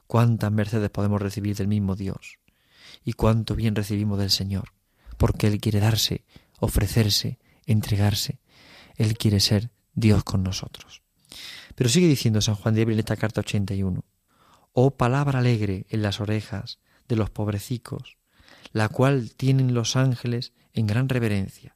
cuántas 0.08 0.52
mercedes 0.52 0.90
podemos 0.90 1.22
recibir 1.22 1.56
del 1.56 1.68
mismo 1.68 1.96
Dios 1.96 2.40
y 3.04 3.14
cuánto 3.14 3.56
bien 3.56 3.76
recibimos 3.76 4.20
del 4.20 4.32
Señor, 4.32 4.74
porque 5.18 5.48
Él 5.48 5.60
quiere 5.60 5.80
darse, 5.80 6.26
ofrecerse, 6.60 7.40
entregarse. 7.66 8.40
Él 8.98 9.18
quiere 9.18 9.40
ser 9.40 9.72
Dios 9.96 10.24
con 10.24 10.44
nosotros. 10.44 11.02
Pero 11.74 11.90
sigue 11.90 12.08
diciendo 12.08 12.42
San 12.42 12.56
Juan 12.56 12.76
de 12.76 12.84
Ávila 12.84 12.96
en 12.96 13.00
esta 13.00 13.18
carta 13.18 13.42
81, 13.42 14.04
oh 14.74 14.92
palabra 14.92 15.40
alegre 15.40 15.86
en 15.90 16.02
las 16.02 16.20
orejas 16.22 16.80
de 17.08 17.16
los 17.16 17.30
pobrecicos, 17.30 18.18
la 18.72 18.90
cual 18.90 19.32
tienen 19.36 19.74
los 19.74 19.96
ángeles 19.96 20.54
en 20.74 20.88
gran 20.88 21.10
reverencia. 21.10 21.76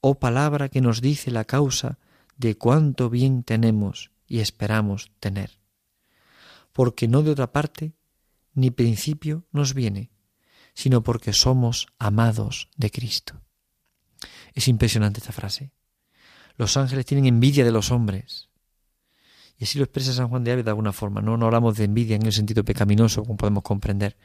Oh 0.00 0.18
palabra 0.18 0.68
que 0.68 0.80
nos 0.80 1.00
dice 1.00 1.30
la 1.30 1.44
causa 1.44 1.98
de 2.36 2.56
cuánto 2.56 3.10
bien 3.10 3.42
tenemos 3.42 4.10
y 4.26 4.40
esperamos 4.40 5.10
tener. 5.20 5.58
Porque 6.72 7.08
no 7.08 7.22
de 7.22 7.30
otra 7.30 7.52
parte 7.52 7.94
ni 8.54 8.70
principio 8.70 9.46
nos 9.52 9.74
viene, 9.74 10.10
sino 10.74 11.02
porque 11.02 11.32
somos 11.32 11.86
amados 11.98 12.68
de 12.76 12.90
Cristo. 12.90 13.40
Es 14.54 14.68
impresionante 14.68 15.20
esta 15.20 15.32
frase. 15.32 15.72
Los 16.56 16.76
ángeles 16.76 17.06
tienen 17.06 17.26
envidia 17.26 17.64
de 17.64 17.72
los 17.72 17.90
hombres. 17.90 18.48
Y 19.58 19.64
así 19.64 19.78
lo 19.78 19.84
expresa 19.84 20.12
San 20.12 20.28
Juan 20.28 20.44
de 20.44 20.52
Ávila 20.52 20.64
de 20.64 20.70
alguna 20.70 20.92
forma. 20.92 21.20
No, 21.20 21.36
no 21.36 21.46
hablamos 21.46 21.76
de 21.76 21.84
envidia 21.84 22.16
en 22.16 22.26
el 22.26 22.32
sentido 22.32 22.64
pecaminoso, 22.64 23.22
como 23.22 23.36
podemos 23.36 23.62
comprender. 23.62 24.16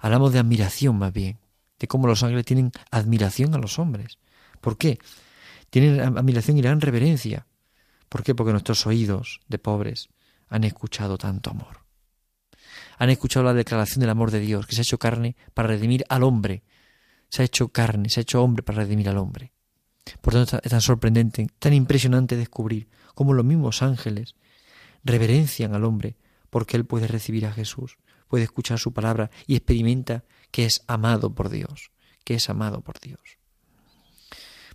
Hablamos 0.00 0.32
de 0.32 0.38
admiración 0.38 0.96
más 0.98 1.12
bien, 1.12 1.38
de 1.78 1.86
cómo 1.86 2.06
los 2.06 2.22
ángeles 2.22 2.44
tienen 2.44 2.72
admiración 2.90 3.54
a 3.54 3.58
los 3.58 3.78
hombres. 3.78 4.18
¿Por 4.60 4.76
qué? 4.78 4.98
tienen 5.74 5.98
admiración 5.98 6.56
y 6.56 6.62
gran 6.62 6.80
reverencia. 6.80 7.48
¿Por 8.08 8.22
qué? 8.22 8.32
Porque 8.32 8.52
nuestros 8.52 8.86
oídos 8.86 9.40
de 9.48 9.58
pobres 9.58 10.08
han 10.48 10.62
escuchado 10.62 11.18
tanto 11.18 11.50
amor. 11.50 11.84
Han 12.96 13.10
escuchado 13.10 13.44
la 13.44 13.54
declaración 13.54 13.98
del 13.98 14.10
amor 14.10 14.30
de 14.30 14.38
Dios, 14.38 14.68
que 14.68 14.76
se 14.76 14.82
ha 14.82 14.84
hecho 14.84 15.00
carne 15.00 15.34
para 15.52 15.66
redimir 15.66 16.04
al 16.08 16.22
hombre. 16.22 16.62
Se 17.28 17.42
ha 17.42 17.44
hecho 17.44 17.70
carne, 17.70 18.08
se 18.08 18.20
ha 18.20 18.22
hecho 18.22 18.40
hombre 18.40 18.62
para 18.62 18.84
redimir 18.84 19.08
al 19.08 19.18
hombre. 19.18 19.52
Por 20.20 20.34
tanto, 20.34 20.60
es 20.62 20.70
tan 20.70 20.80
sorprendente, 20.80 21.46
tan 21.58 21.72
impresionante 21.72 22.36
descubrir 22.36 22.88
cómo 23.14 23.32
los 23.32 23.44
mismos 23.44 23.82
ángeles 23.82 24.34
reverencian 25.02 25.74
al 25.74 25.84
hombre 25.84 26.16
porque 26.50 26.76
él 26.76 26.84
puede 26.84 27.08
recibir 27.08 27.46
a 27.46 27.52
Jesús, 27.52 27.98
puede 28.28 28.44
escuchar 28.44 28.78
su 28.78 28.92
palabra 28.92 29.30
y 29.46 29.56
experimenta 29.56 30.24
que 30.50 30.64
es 30.64 30.82
amado 30.86 31.34
por 31.34 31.48
Dios, 31.48 31.90
que 32.24 32.34
es 32.34 32.48
amado 32.48 32.80
por 32.80 33.00
Dios. 33.00 33.20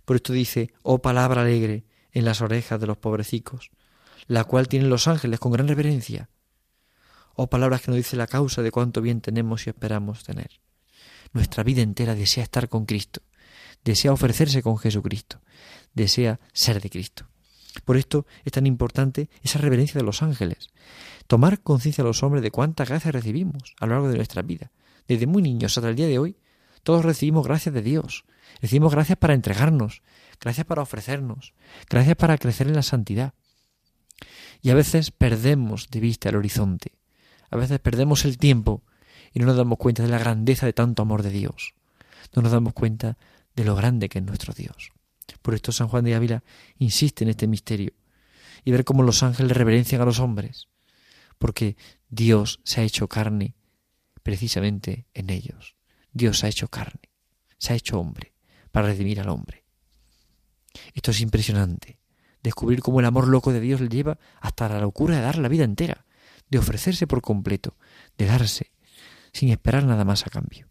Por 0.04 0.16
esto 0.16 0.32
dice, 0.32 0.72
oh 0.82 1.00
palabra 1.00 1.42
alegre 1.42 1.84
en 2.12 2.24
las 2.24 2.40
orejas 2.40 2.80
de 2.80 2.86
los 2.86 2.98
pobrecicos, 2.98 3.70
la 4.26 4.44
cual 4.44 4.68
tienen 4.68 4.90
los 4.90 5.08
ángeles 5.08 5.40
con 5.40 5.52
gran 5.52 5.68
reverencia. 5.68 6.28
Oh 7.34 7.48
palabras 7.48 7.82
que 7.82 7.90
nos 7.90 7.96
dice 7.96 8.16
la 8.16 8.26
causa 8.26 8.62
de 8.62 8.70
cuánto 8.70 9.00
bien 9.00 9.20
tenemos 9.20 9.66
y 9.66 9.70
esperamos 9.70 10.24
tener. 10.24 10.60
Nuestra 11.32 11.62
vida 11.62 11.82
entera 11.82 12.14
desea 12.14 12.42
estar 12.42 12.68
con 12.68 12.86
Cristo, 12.86 13.22
desea 13.84 14.12
ofrecerse 14.12 14.62
con 14.62 14.78
Jesucristo, 14.78 15.40
desea 15.94 16.40
ser 16.52 16.80
de 16.80 16.90
Cristo. 16.90 17.26
Por 17.84 17.96
esto 17.96 18.26
es 18.44 18.52
tan 18.52 18.66
importante 18.66 19.30
esa 19.42 19.58
reverencia 19.58 19.98
de 19.98 20.04
los 20.04 20.22
ángeles. 20.22 20.70
Tomar 21.26 21.60
conciencia 21.60 22.02
a 22.02 22.06
los 22.06 22.22
hombres 22.22 22.42
de 22.42 22.50
cuánta 22.50 22.84
gracia 22.84 23.12
recibimos 23.12 23.74
a 23.78 23.86
lo 23.86 23.92
largo 23.92 24.08
de 24.08 24.16
nuestra 24.16 24.42
vida. 24.42 24.70
Desde 25.06 25.26
muy 25.26 25.42
niños 25.42 25.76
hasta 25.76 25.88
el 25.88 25.96
día 25.96 26.08
de 26.08 26.18
hoy, 26.18 26.36
todos 26.82 27.04
recibimos 27.04 27.46
gracias 27.46 27.74
de 27.74 27.82
Dios. 27.82 28.24
Recibimos 28.60 28.92
gracias 28.92 29.18
para 29.18 29.34
entregarnos, 29.34 30.02
gracias 30.40 30.66
para 30.66 30.82
ofrecernos, 30.82 31.54
gracias 31.88 32.16
para 32.16 32.38
crecer 32.38 32.66
en 32.66 32.74
la 32.74 32.82
santidad. 32.82 33.34
Y 34.62 34.70
a 34.70 34.74
veces 34.74 35.10
perdemos 35.10 35.88
de 35.90 36.00
vista 36.00 36.28
el 36.28 36.36
horizonte, 36.36 36.92
a 37.50 37.56
veces 37.56 37.78
perdemos 37.78 38.24
el 38.24 38.38
tiempo 38.38 38.82
y 39.32 39.40
no 39.40 39.46
nos 39.46 39.56
damos 39.56 39.78
cuenta 39.78 40.02
de 40.02 40.08
la 40.08 40.18
grandeza 40.18 40.66
de 40.66 40.72
tanto 40.72 41.02
amor 41.02 41.22
de 41.22 41.30
Dios. 41.30 41.74
No 42.34 42.42
nos 42.42 42.52
damos 42.52 42.74
cuenta 42.74 43.16
de 43.60 43.66
lo 43.66 43.76
grande 43.76 44.08
que 44.08 44.20
es 44.20 44.24
nuestro 44.24 44.54
Dios. 44.54 44.90
Por 45.42 45.54
esto 45.54 45.70
San 45.70 45.88
Juan 45.88 46.04
de 46.04 46.14
Ávila 46.14 46.42
insiste 46.78 47.24
en 47.24 47.30
este 47.30 47.46
misterio 47.46 47.92
y 48.64 48.70
ver 48.70 48.84
cómo 48.84 49.02
los 49.02 49.22
ángeles 49.22 49.54
reverencian 49.54 50.00
a 50.00 50.06
los 50.06 50.18
hombres, 50.18 50.68
porque 51.38 51.76
Dios 52.08 52.60
se 52.64 52.80
ha 52.80 52.84
hecho 52.84 53.06
carne 53.08 53.54
precisamente 54.22 55.06
en 55.12 55.28
ellos. 55.28 55.76
Dios 56.12 56.38
se 56.38 56.46
ha 56.46 56.48
hecho 56.48 56.68
carne, 56.68 57.10
se 57.58 57.74
ha 57.74 57.76
hecho 57.76 58.00
hombre 58.00 58.32
para 58.72 58.86
redimir 58.86 59.20
al 59.20 59.28
hombre. 59.28 59.64
Esto 60.94 61.10
es 61.10 61.20
impresionante. 61.20 62.00
Descubrir 62.42 62.80
cómo 62.80 63.00
el 63.00 63.06
amor 63.06 63.28
loco 63.28 63.52
de 63.52 63.60
Dios 63.60 63.82
le 63.82 63.88
lleva 63.88 64.18
hasta 64.40 64.70
la 64.70 64.80
locura 64.80 65.16
de 65.16 65.22
dar 65.22 65.36
la 65.36 65.48
vida 65.48 65.64
entera, 65.64 66.06
de 66.48 66.58
ofrecerse 66.58 67.06
por 67.06 67.20
completo, 67.20 67.76
de 68.16 68.24
darse, 68.24 68.72
sin 69.32 69.50
esperar 69.50 69.84
nada 69.84 70.06
más 70.06 70.26
a 70.26 70.30
cambio. 70.30 70.70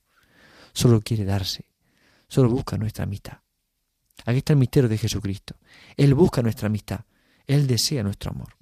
Solo 0.74 1.02
quiere 1.02 1.26
darse, 1.26 1.69
solo 2.30 2.50
busca 2.50 2.78
nuestra 2.78 3.04
amistad. 3.04 3.40
Aquí 4.26 4.38
está 4.38 4.54
el 4.54 4.60
misterio 4.60 4.88
de 4.88 4.98
Jesucristo. 4.98 5.56
Él 5.98 6.14
busca 6.14 6.42
nuestra 6.42 6.68
amistad, 6.68 7.02
Él 7.48 7.68
desea 7.68 8.04
nuestro 8.04 8.32
amor. 8.32 8.56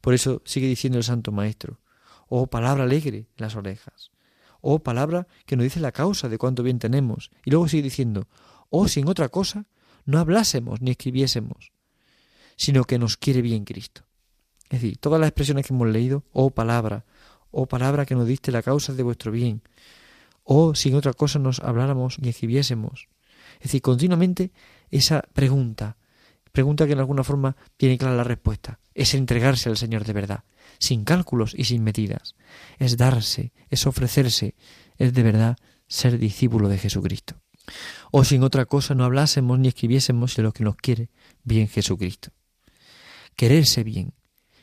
Por 0.00 0.14
eso 0.14 0.40
sigue 0.46 0.66
diciendo 0.66 0.98
el 0.98 1.04
Santo 1.04 1.32
Maestro, 1.32 1.80
oh 2.28 2.46
palabra 2.46 2.84
alegre 2.84 3.18
en 3.18 3.26
las 3.36 3.56
orejas, 3.56 4.10
oh 4.60 4.78
palabra 4.78 5.26
que 5.44 5.56
nos 5.56 5.64
dice 5.64 5.80
la 5.80 5.92
causa 5.92 6.28
de 6.28 6.38
cuánto 6.38 6.62
bien 6.62 6.78
tenemos. 6.78 7.30
Y 7.44 7.50
luego 7.50 7.68
sigue 7.68 7.82
diciendo, 7.82 8.28
oh 8.70 8.88
sin 8.88 9.08
otra 9.08 9.28
cosa 9.28 9.66
no 10.06 10.18
hablásemos 10.18 10.80
ni 10.80 10.92
escribiésemos, 10.92 11.72
sino 12.56 12.84
que 12.84 12.98
nos 12.98 13.16
quiere 13.16 13.42
bien 13.42 13.64
Cristo. 13.64 14.02
Es 14.64 14.80
decir, 14.80 14.98
todas 14.98 15.20
las 15.20 15.28
expresiones 15.28 15.66
que 15.66 15.74
hemos 15.74 15.88
leído, 15.88 16.24
oh 16.32 16.50
palabra, 16.50 17.04
oh 17.50 17.66
palabra 17.66 18.06
que 18.06 18.14
nos 18.14 18.26
diste 18.26 18.52
la 18.52 18.62
causa 18.62 18.92
de 18.92 19.02
vuestro 19.02 19.32
bien, 19.32 19.62
oh 20.52 20.74
sin 20.74 20.94
otra 20.96 21.12
cosa 21.12 21.38
nos 21.38 21.60
habláramos 21.60 22.18
ni 22.18 22.30
escribiésemos. 22.30 23.08
Es 23.60 23.64
decir, 23.64 23.82
continuamente 23.82 24.50
esa 24.90 25.22
pregunta, 25.32 25.96
Pregunta 26.52 26.86
que 26.86 26.92
en 26.92 26.98
alguna 26.98 27.24
forma 27.24 27.56
tiene 27.76 27.98
clara 27.98 28.16
la 28.16 28.24
respuesta. 28.24 28.80
Es 28.94 29.14
entregarse 29.14 29.68
al 29.68 29.76
Señor 29.76 30.04
de 30.04 30.12
verdad, 30.12 30.44
sin 30.78 31.04
cálculos 31.04 31.54
y 31.56 31.64
sin 31.64 31.84
medidas. 31.84 32.34
Es 32.78 32.96
darse, 32.96 33.52
es 33.68 33.86
ofrecerse, 33.86 34.56
es 34.98 35.14
de 35.14 35.22
verdad 35.22 35.56
ser 35.86 36.18
discípulo 36.18 36.68
de 36.68 36.78
Jesucristo. 36.78 37.40
O 38.10 38.24
sin 38.24 38.42
otra 38.42 38.66
cosa 38.66 38.94
no 38.94 39.04
hablásemos 39.04 39.58
ni 39.58 39.68
escribiésemos 39.68 40.34
de 40.34 40.42
lo 40.42 40.52
que 40.52 40.64
nos 40.64 40.76
quiere 40.76 41.10
bien 41.44 41.68
Jesucristo. 41.68 42.30
Quererse 43.36 43.84
bien, 43.84 44.12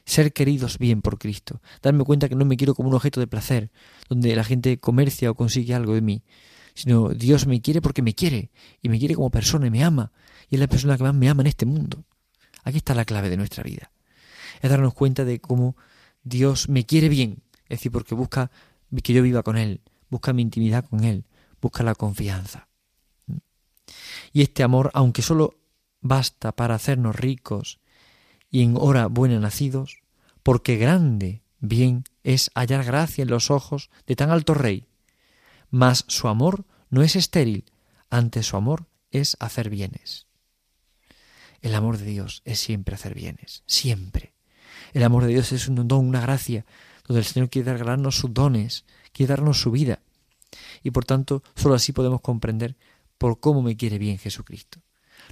ser 0.08 0.32
queridos 0.32 0.78
bien 0.78 1.02
por 1.02 1.20
Cristo, 1.20 1.62
darme 1.82 2.06
cuenta 2.06 2.30
que 2.30 2.36
no 2.36 2.46
me 2.46 2.56
quiero 2.56 2.74
como 2.74 2.88
un 2.88 2.96
objeto 2.96 3.20
de 3.20 3.28
placer, 3.28 3.72
donde 4.08 4.34
la 4.38 4.46
gente 4.46 4.78
comercia 4.80 5.30
o 5.30 5.36
consigue 5.36 5.76
algo 5.76 5.94
de 5.94 6.02
mí, 6.02 6.24
sino 6.74 7.10
Dios 7.10 7.46
me 7.46 7.62
quiere 7.62 7.82
porque 7.82 8.02
me 8.02 8.16
quiere, 8.16 8.50
y 8.82 8.88
me 8.88 9.00
quiere 9.00 9.16
como 9.16 9.30
persona 9.30 9.68
y 9.68 9.70
me 9.70 9.84
ama, 9.84 10.14
y 10.50 10.56
es 10.56 10.62
la 10.62 10.68
persona 10.68 10.96
que 10.96 11.04
más 11.04 11.14
me 11.14 11.28
ama 11.28 11.44
en 11.44 11.48
este 11.48 11.66
mundo. 11.66 12.06
Aquí 12.64 12.78
está 12.78 12.96
la 12.96 13.04
clave 13.04 13.30
de 13.30 13.36
nuestra 13.36 13.64
vida. 13.64 13.92
Es 14.62 14.70
darnos 14.70 14.94
cuenta 14.94 15.26
de 15.26 15.42
cómo 15.42 15.76
Dios 16.24 16.70
me 16.70 16.86
quiere 16.86 17.10
bien, 17.10 17.44
es 17.64 17.80
decir, 17.80 17.92
porque 17.92 18.16
busca 18.16 18.50
que 19.04 19.12
yo 19.12 19.22
viva 19.22 19.44
con 19.44 19.58
Él, 19.58 19.82
busca 20.10 20.32
mi 20.32 20.42
intimidad 20.42 20.86
con 20.86 21.04
Él, 21.04 21.26
busca 21.62 21.84
la 21.84 21.96
confianza. 21.96 22.70
Y 24.32 24.42
este 24.42 24.64
amor, 24.64 24.90
aunque 24.94 25.22
solo 25.22 25.60
basta 26.00 26.54
para 26.54 26.76
hacernos 26.76 27.18
ricos 27.18 27.82
y 28.50 28.64
en 28.64 28.76
hora 28.78 29.08
buena 29.08 29.40
nacidos, 29.40 30.02
porque 30.44 30.78
grande 30.78 31.42
bien 31.60 32.04
es 32.24 32.52
hallar 32.56 32.84
gracia 32.86 33.22
en 33.24 33.30
los 33.30 33.52
ojos 33.52 33.90
de 34.06 34.16
tan 34.16 34.32
alto 34.32 34.54
rey. 34.54 34.88
Mas 35.70 36.06
su 36.08 36.28
amor 36.28 36.66
no 36.90 37.02
es 37.02 37.16
estéril, 37.16 37.66
ante 38.10 38.44
su 38.44 38.56
amor 38.56 38.88
es 39.12 39.36
hacer 39.40 39.70
bienes. 39.70 40.28
El 41.62 41.76
amor 41.76 41.98
de 41.98 42.06
Dios 42.06 42.42
es 42.46 42.60
siempre 42.60 42.96
hacer 42.96 43.14
bienes, 43.14 43.64
siempre. 43.66 44.34
El 44.94 45.04
amor 45.04 45.24
de 45.24 45.30
Dios 45.30 45.52
es 45.52 45.68
un 45.68 45.88
don, 45.88 46.08
una 46.08 46.22
gracia, 46.22 46.66
donde 47.08 47.20
el 47.20 47.26
Señor 47.26 47.50
quiere 47.50 47.74
regalarnos 47.74 48.18
sus 48.18 48.34
dones, 48.34 48.86
quiere 49.12 49.32
darnos 49.32 49.60
su 49.60 49.72
vida. 49.72 50.00
Y 50.84 50.92
por 50.92 51.06
tanto, 51.06 51.44
sólo 51.56 51.76
así 51.76 51.92
podemos 51.92 52.22
comprender 52.22 52.78
por 53.18 53.40
cómo 53.40 53.62
me 53.62 53.76
quiere 53.76 53.98
bien 53.98 54.18
Jesucristo. 54.18 54.82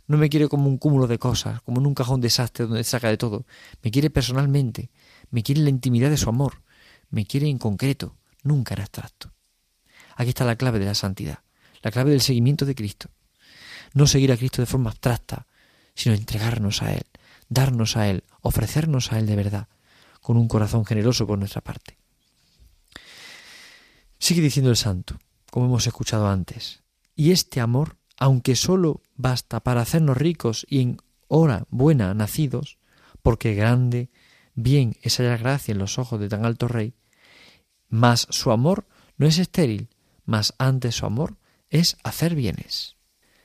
No 0.08 0.18
me 0.18 0.30
quiere 0.30 0.48
como 0.48 0.68
un 0.68 0.78
cúmulo 0.78 1.08
de 1.08 1.18
cosas, 1.18 1.62
como 1.62 1.80
en 1.80 1.88
un 1.88 1.96
cajón 1.96 2.22
desastre 2.22 2.66
donde 2.66 2.84
saca 2.84 3.10
de 3.10 3.18
todo. 3.18 3.46
Me 3.82 3.92
quiere 3.92 4.10
personalmente, 4.10 4.92
me 5.32 5.42
quiere 5.42 5.60
en 5.60 5.66
la 5.66 5.72
intimidad 5.72 6.10
de 6.10 6.18
su 6.18 6.30
amor, 6.30 6.62
me 7.10 7.26
quiere 7.26 7.48
en 7.48 7.58
concreto, 7.58 8.16
nunca 8.44 8.76
en 8.76 8.82
abstracto. 8.82 9.34
Aquí 10.16 10.30
está 10.30 10.46
la 10.46 10.56
clave 10.56 10.80
de 10.80 10.86
la 10.86 10.96
santidad, 10.96 11.40
la 11.82 11.92
clave 11.92 12.12
del 12.12 12.22
seguimiento 12.22 12.66
de 12.66 12.76
Cristo. 12.76 13.10
No 13.94 14.08
seguir 14.08 14.32
a 14.32 14.38
Cristo 14.38 14.62
de 14.62 14.68
forma 14.68 14.92
abstracta, 14.92 15.48
sino 15.96 16.16
entregarnos 16.16 16.82
a 16.82 16.94
Él, 16.94 17.06
darnos 17.50 17.98
a 17.98 18.08
Él, 18.10 18.24
ofrecernos 18.42 19.12
a 19.12 19.20
Él 19.20 19.26
de 19.26 19.36
verdad, 19.36 19.68
con 20.22 20.38
un 20.38 20.48
corazón 20.48 20.86
generoso 20.86 21.26
por 21.26 21.40
nuestra 21.40 21.62
parte. 21.62 21.98
Sigue 24.20 24.42
diciendo 24.42 24.70
el 24.70 24.78
santo, 24.78 25.20
como 25.52 25.68
hemos 25.68 25.88
escuchado 25.88 26.28
antes, 26.28 26.84
y 27.16 27.32
este 27.32 27.62
amor, 27.62 27.98
aunque 28.18 28.56
sólo 28.56 29.02
basta 29.16 29.62
para 29.62 29.82
hacernos 29.82 30.18
ricos 30.18 30.66
y 30.70 30.82
en 30.82 30.98
hora 31.28 31.66
buena 31.70 32.14
nacidos, 32.14 32.78
porque 33.22 33.56
grande, 33.56 34.10
bien 34.54 34.96
es 35.02 35.18
hallar 35.20 35.40
gracia 35.40 35.72
en 35.72 35.80
los 35.80 35.98
ojos 35.98 36.20
de 36.20 36.30
tan 36.30 36.46
alto 36.46 36.68
rey, 36.68 36.94
mas 37.90 38.28
su 38.30 38.52
amor 38.52 38.88
no 39.18 39.28
es 39.28 39.38
estéril, 39.38 39.90
mas 40.26 40.54
antes 40.58 40.96
su 40.96 41.06
amor 41.06 41.38
es 41.70 41.98
hacer 42.04 42.36
bienes. 42.36 42.96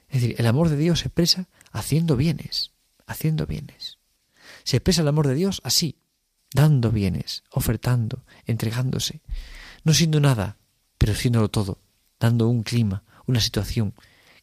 Es 0.08 0.22
decir, 0.22 0.36
el 0.38 0.46
amor 0.46 0.68
de 0.68 0.76
Dios 0.76 1.00
se 1.00 1.08
expresa 1.08 1.48
haciendo 1.70 2.16
bienes, 2.16 2.72
haciendo 3.06 3.46
bienes. 3.46 3.98
Se 4.64 4.76
expresa 4.76 5.02
el 5.02 5.08
amor 5.08 5.26
de 5.28 5.34
Dios 5.34 5.60
así, 5.64 6.00
dando 6.52 6.90
bienes, 6.90 7.44
ofertando, 7.50 8.24
entregándose, 8.46 9.20
no 9.84 9.94
siendo 9.94 10.20
nada, 10.20 10.58
pero 10.98 11.14
siéndolo 11.14 11.48
todo, 11.48 11.78
dando 12.18 12.48
un 12.48 12.62
clima, 12.62 13.04
una 13.26 13.40
situación 13.40 13.94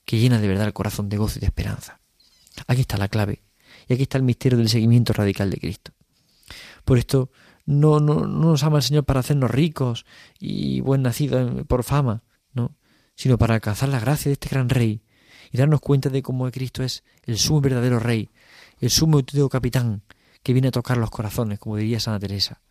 que 0.07 0.17
llena 0.17 0.39
de 0.39 0.47
verdad 0.47 0.65
el 0.65 0.73
corazón 0.73 1.09
de 1.09 1.17
gozo 1.17 1.37
y 1.37 1.41
de 1.41 1.47
esperanza. 1.47 1.99
Aquí 2.65 2.79
está 2.79 2.95
la 2.95 3.09
clave, 3.09 3.43
y 3.89 3.93
aquí 3.93 4.03
está 4.03 4.17
el 4.17 4.23
misterio 4.23 4.57
del 4.57 4.69
seguimiento 4.69 5.11
radical 5.11 5.49
de 5.49 5.57
Cristo. 5.57 5.91
Por 6.85 6.97
esto 6.97 7.29
no, 7.65 7.99
no, 7.99 8.25
no 8.25 8.51
nos 8.51 8.63
ama 8.63 8.77
el 8.77 8.83
Señor 8.83 9.03
para 9.03 9.19
hacernos 9.19 9.51
ricos 9.51 10.05
y 10.39 10.79
buen 10.79 11.01
nacidos 11.01 11.65
por 11.67 11.83
fama, 11.83 12.23
no, 12.53 12.77
sino 13.15 13.37
para 13.37 13.55
alcanzar 13.55 13.89
la 13.89 13.99
gracia 13.99 14.29
de 14.29 14.33
este 14.33 14.47
gran 14.47 14.69
Rey 14.69 15.01
y 15.51 15.57
darnos 15.57 15.81
cuenta 15.81 16.07
de 16.07 16.23
cómo 16.23 16.49
Cristo 16.51 16.83
es 16.83 17.03
el 17.25 17.37
sumo 17.37 17.59
verdadero 17.59 17.99
Rey, 17.99 18.29
el 18.79 18.89
sumo 18.89 19.19
y 19.19 19.49
capitán 19.49 20.03
que 20.41 20.53
viene 20.53 20.69
a 20.69 20.71
tocar 20.71 20.95
los 20.95 21.11
corazones, 21.11 21.59
como 21.59 21.75
diría 21.75 21.99
Santa 21.99 22.25
Teresa. 22.25 22.61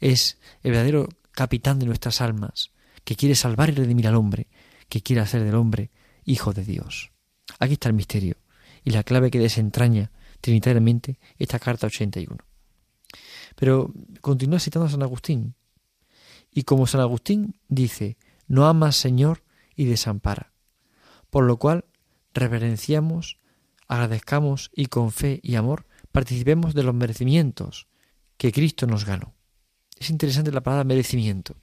Es 0.00 0.36
el 0.62 0.72
verdadero 0.72 1.08
capitán 1.32 1.78
de 1.78 1.86
nuestras 1.86 2.20
almas, 2.20 2.72
que 3.04 3.16
quiere 3.16 3.34
salvar 3.34 3.70
y 3.70 3.72
redimir 3.72 4.06
al 4.06 4.16
hombre, 4.16 4.48
que 4.90 5.00
quiere 5.00 5.22
hacer 5.22 5.42
del 5.44 5.54
hombre 5.54 5.90
hijo 6.28 6.52
de 6.52 6.64
Dios. 6.64 7.10
Aquí 7.58 7.74
está 7.74 7.88
el 7.88 7.94
misterio 7.94 8.36
y 8.84 8.90
la 8.90 9.02
clave 9.02 9.30
que 9.30 9.38
desentraña 9.38 10.12
trinitariamente 10.40 11.18
esta 11.38 11.58
carta 11.58 11.86
81. 11.86 12.36
Pero 13.56 13.92
continúa 14.20 14.60
citando 14.60 14.86
a 14.86 14.90
San 14.90 15.02
Agustín. 15.02 15.54
Y 16.52 16.62
como 16.62 16.86
San 16.86 17.00
Agustín 17.00 17.56
dice, 17.68 18.16
no 18.46 18.66
amas 18.66 18.96
Señor 18.96 19.42
y 19.74 19.86
desampara. 19.86 20.52
Por 21.30 21.44
lo 21.44 21.56
cual 21.56 21.84
reverenciamos, 22.34 23.38
agradezcamos 23.88 24.70
y 24.74 24.86
con 24.86 25.10
fe 25.10 25.40
y 25.42 25.56
amor 25.56 25.86
participemos 26.12 26.74
de 26.74 26.82
los 26.82 26.94
merecimientos 26.94 27.88
que 28.36 28.52
Cristo 28.52 28.86
nos 28.86 29.04
ganó. 29.04 29.34
Es 29.98 30.10
interesante 30.10 30.52
la 30.52 30.62
palabra 30.62 30.84
merecimiento. 30.84 31.56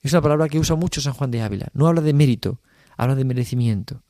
Es 0.00 0.12
una 0.12 0.22
palabra 0.22 0.48
que 0.48 0.58
usa 0.58 0.76
mucho 0.76 1.00
San 1.00 1.14
Juan 1.14 1.30
de 1.30 1.42
Ávila. 1.42 1.68
No 1.74 1.86
habla 1.86 2.00
de 2.00 2.12
mérito, 2.12 2.60
habla 2.96 3.14
de 3.14 3.24
merecimiento. 3.24 4.02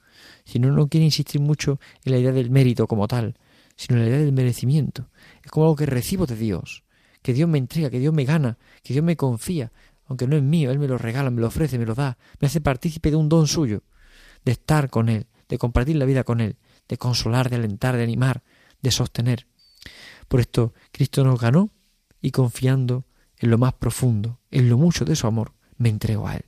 Si 0.45 0.59
no, 0.59 0.71
no 0.71 0.89
quiere 0.89 1.05
insistir 1.05 1.41
mucho 1.41 1.81
en 2.05 2.13
la 2.13 2.19
idea 2.19 2.33
del 2.33 2.51
mérito 2.51 2.87
como 2.87 3.09
tal, 3.09 3.37
sino 3.77 3.97
en 3.97 4.05
la 4.05 4.09
idea 4.09 4.21
del 4.21 4.33
merecimiento. 4.33 5.11
Es 5.43 5.51
como 5.51 5.67
algo 5.67 5.77
que 5.77 5.87
recibo 5.87 6.27
de 6.27 6.37
Dios, 6.37 6.85
que 7.23 7.33
Dios 7.33 7.49
me 7.49 7.59
entrega, 7.59 7.91
que 7.91 7.99
Dios 7.99 8.15
me 8.15 8.25
gana, 8.25 8.59
que 8.83 8.93
Dios 8.93 9.05
me 9.05 9.17
confía, 9.17 9.73
aunque 10.07 10.27
no 10.27 10.37
es 10.37 10.43
mío, 10.43 10.71
Él 10.71 10.79
me 10.79 10.89
lo 10.89 10.99
regala, 10.99 11.31
me 11.31 11.41
lo 11.41 11.49
ofrece, 11.49 11.79
me 11.79 11.87
lo 11.87 11.95
da, 11.95 12.19
me 12.41 12.47
hace 12.47 12.61
partícipe 12.61 13.11
de 13.11 13.17
un 13.17 13.29
don 13.29 13.47
suyo, 13.47 13.83
de 14.45 14.53
estar 14.53 14.91
con 14.91 15.09
Él, 15.09 15.27
de 15.49 15.59
compartir 15.59 15.97
la 15.97 16.05
vida 16.05 16.25
con 16.25 16.41
Él, 16.41 16.57
de 16.89 16.99
consolar, 16.99 17.51
de 17.51 17.57
alentar, 17.57 17.97
de 17.97 18.03
animar, 18.03 18.43
de 18.83 18.91
sostener. 18.91 19.47
Por 20.29 20.41
esto 20.41 20.75
Cristo 20.93 21.25
nos 21.25 21.41
ganó 21.41 21.71
y 22.21 22.31
confiando 22.31 23.07
en 23.39 23.51
lo 23.51 23.59
más 23.59 23.75
profundo, 23.75 24.41
en 24.51 24.69
lo 24.69 24.79
mucho 24.79 25.05
de 25.05 25.17
su 25.17 25.27
amor, 25.27 25.55
me 25.77 25.89
entrego 25.89 26.29
a 26.29 26.37
Él. 26.37 26.45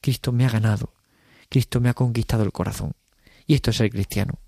Cristo 0.00 0.32
me 0.32 0.44
ha 0.44 0.50
ganado, 0.50 0.94
Cristo 1.48 1.80
me 1.80 1.88
ha 1.88 1.94
conquistado 1.94 2.42
el 2.42 2.52
corazón. 2.52 2.92
Y 3.46 3.54
esto 3.54 3.70
es 3.70 3.76
ser 3.76 3.90
cristiano. 3.90 4.40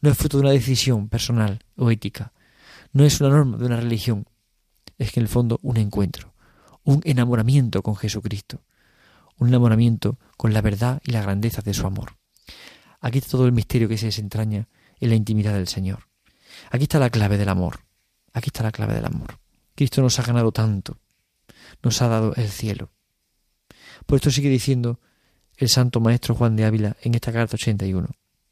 No 0.00 0.10
es 0.10 0.18
fruto 0.18 0.36
de 0.38 0.42
una 0.42 0.52
decisión 0.52 1.08
personal 1.08 1.60
o 1.76 1.90
ética, 1.90 2.32
no 2.92 3.04
es 3.04 3.20
una 3.20 3.30
norma 3.30 3.56
de 3.56 3.66
una 3.66 3.76
religión, 3.76 4.26
es 4.98 5.12
que 5.12 5.20
en 5.20 5.24
el 5.24 5.28
fondo 5.28 5.58
un 5.62 5.76
encuentro, 5.76 6.34
un 6.84 7.00
enamoramiento 7.04 7.82
con 7.82 7.96
Jesucristo, 7.96 8.62
un 9.38 9.48
enamoramiento 9.48 10.18
con 10.36 10.52
la 10.52 10.60
verdad 10.60 11.00
y 11.04 11.12
la 11.12 11.22
grandeza 11.22 11.62
de 11.62 11.72
su 11.72 11.86
amor. 11.86 12.16
Aquí 13.00 13.18
está 13.18 13.32
todo 13.32 13.46
el 13.46 13.52
misterio 13.52 13.88
que 13.88 13.96
se 13.96 14.06
desentraña 14.06 14.68
en 15.00 15.08
la 15.08 15.14
intimidad 15.14 15.54
del 15.54 15.68
Señor. 15.68 16.08
Aquí 16.70 16.84
está 16.84 16.98
la 16.98 17.10
clave 17.10 17.38
del 17.38 17.48
amor. 17.48 17.80
Aquí 18.32 18.48
está 18.48 18.62
la 18.62 18.72
clave 18.72 18.94
del 18.94 19.06
amor. 19.06 19.38
Cristo 19.74 20.02
nos 20.02 20.18
ha 20.18 20.22
ganado 20.22 20.52
tanto, 20.52 20.98
nos 21.82 22.02
ha 22.02 22.08
dado 22.08 22.34
el 22.34 22.50
cielo, 22.50 22.90
por 24.06 24.16
esto 24.16 24.30
sigue 24.30 24.48
diciendo 24.48 25.00
el 25.56 25.68
santo 25.68 26.00
maestro 26.00 26.34
Juan 26.34 26.56
de 26.56 26.64
Ávila 26.64 26.96
en 27.02 27.14
esta 27.14 27.32
carta 27.32 27.56
81. 27.56 28.08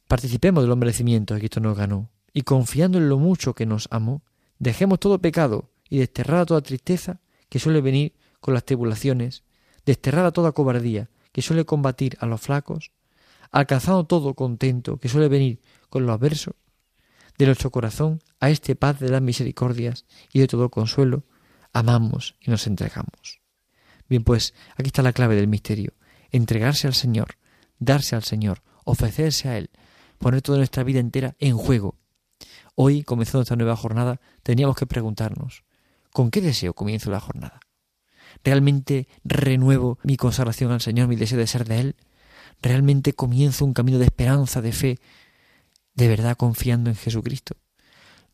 Participemos 0.09 0.67
del 0.67 0.77
merecimiento 0.77 1.35
que 1.35 1.41
Cristo 1.41 1.61
nos 1.61 1.77
ganó, 1.77 2.11
y 2.33 2.43
confiando 2.43 2.99
en 2.99 3.09
lo 3.09 3.19
mucho 3.19 3.55
que 3.55 3.67
nos 3.67 3.89
amó, 3.91 4.23
dejemos 4.59 5.01
todo 5.01 5.21
pecado 5.21 5.71
y 5.89 5.99
desterrada 5.99 6.47
toda 6.47 6.61
tristeza 6.61 7.21
que 7.49 7.59
suele 7.59 7.81
venir 7.81 8.15
con 8.41 8.55
las 8.55 8.65
tribulaciones, 8.65 9.45
desterrada 9.85 10.33
toda 10.33 10.53
cobardía 10.53 11.11
que 11.33 11.43
suele 11.43 11.65
combatir 11.65 12.17
a 12.21 12.27
los 12.27 12.41
flacos, 12.41 12.93
alcanzando 13.51 14.05
todo 14.05 14.35
contento 14.35 14.99
que 14.99 15.09
suele 15.09 15.29
venir 15.29 15.61
con 15.89 16.07
lo 16.07 16.13
adverso, 16.13 16.57
de 17.39 17.47
nuestro 17.47 17.71
corazón 17.71 18.21
a 18.39 18.51
este 18.51 18.77
paz 18.77 19.01
de 19.01 19.09
las 19.09 19.23
misericordias 19.23 20.05
y 20.33 20.41
de 20.41 20.47
todo 20.47 20.69
consuelo, 20.69 21.25
amamos 21.73 22.37
y 22.41 22.51
nos 22.51 22.67
entregamos. 22.67 23.41
Bien, 24.09 24.25
pues 24.25 24.55
aquí 24.77 24.89
está 24.89 25.03
la 25.03 25.13
clave 25.13 25.37
del 25.37 25.49
misterio. 25.49 25.95
Entregarse 26.31 26.87
al 26.87 26.95
Señor, 26.95 27.37
darse 27.79 28.17
al 28.17 28.25
Señor, 28.25 28.63
ofrecerse 28.85 29.49
a 29.49 29.59
Él, 29.59 29.71
poner 30.19 30.43
toda 30.43 30.59
nuestra 30.59 30.85
vida 30.85 31.01
entera 31.01 31.35
en 31.39 31.57
juego. 31.57 31.97
Hoy, 32.75 33.03
comenzando 33.03 33.43
esta 33.43 33.57
nueva 33.57 33.77
jornada, 33.77 34.21
teníamos 34.43 34.77
que 34.77 34.87
preguntarnos, 34.87 35.65
¿con 36.13 36.31
qué 36.31 36.41
deseo 36.41 36.75
comienzo 36.75 37.11
la 37.11 37.21
jornada? 37.21 37.61
¿Realmente 38.45 39.09
renuevo 39.25 39.99
mi 40.03 40.17
consagración 40.17 40.71
al 40.73 40.81
Señor, 40.81 41.09
mi 41.09 41.17
deseo 41.17 41.39
de 41.39 41.47
ser 41.47 41.67
de 41.67 41.81
Él? 41.81 41.97
¿Realmente 42.63 43.13
comienzo 43.13 43.65
un 43.65 43.75
camino 43.75 43.99
de 43.99 44.05
esperanza, 44.05 44.61
de 44.63 44.73
fe, 44.73 44.99
de 45.95 46.09
verdad 46.09 46.37
confiando 46.37 46.91
en 46.91 46.97
Jesucristo? 46.97 47.57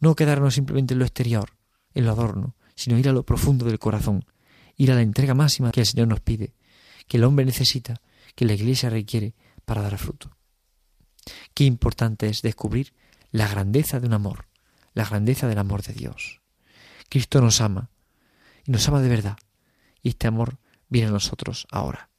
No 0.00 0.14
quedarnos 0.14 0.54
simplemente 0.54 0.94
en 0.94 0.98
lo 0.98 1.06
exterior, 1.06 1.56
en 1.94 2.04
lo 2.04 2.12
adorno, 2.12 2.54
sino 2.74 2.98
ir 2.98 3.08
a 3.08 3.12
lo 3.12 3.24
profundo 3.24 3.64
del 3.64 3.78
corazón, 3.78 4.24
ir 4.76 4.92
a 4.92 4.94
la 4.94 5.02
entrega 5.02 5.34
máxima 5.34 5.72
que 5.72 5.80
el 5.80 5.86
Señor 5.86 6.08
nos 6.08 6.20
pide, 6.20 6.54
que 7.06 7.16
el 7.16 7.24
hombre 7.24 7.44
necesita, 7.44 8.00
que 8.34 8.44
la 8.44 8.54
Iglesia 8.54 8.90
requiere 8.90 9.34
para 9.64 9.82
dar 9.82 9.98
fruto. 9.98 10.36
Qué 11.54 11.64
importante 11.64 12.28
es 12.28 12.42
descubrir 12.42 12.92
la 13.30 13.48
grandeza 13.48 14.00
de 14.00 14.06
un 14.06 14.14
amor, 14.14 14.46
la 14.94 15.04
grandeza 15.04 15.48
del 15.48 15.58
amor 15.58 15.82
de 15.82 15.92
Dios. 15.92 16.40
Cristo 17.08 17.40
nos 17.40 17.60
ama, 17.60 17.90
y 18.64 18.72
nos 18.72 18.86
ama 18.88 19.00
de 19.00 19.08
verdad, 19.08 19.36
y 20.02 20.10
este 20.10 20.26
amor 20.26 20.58
viene 20.88 21.08
a 21.08 21.12
nosotros 21.12 21.66
ahora. 21.70 22.10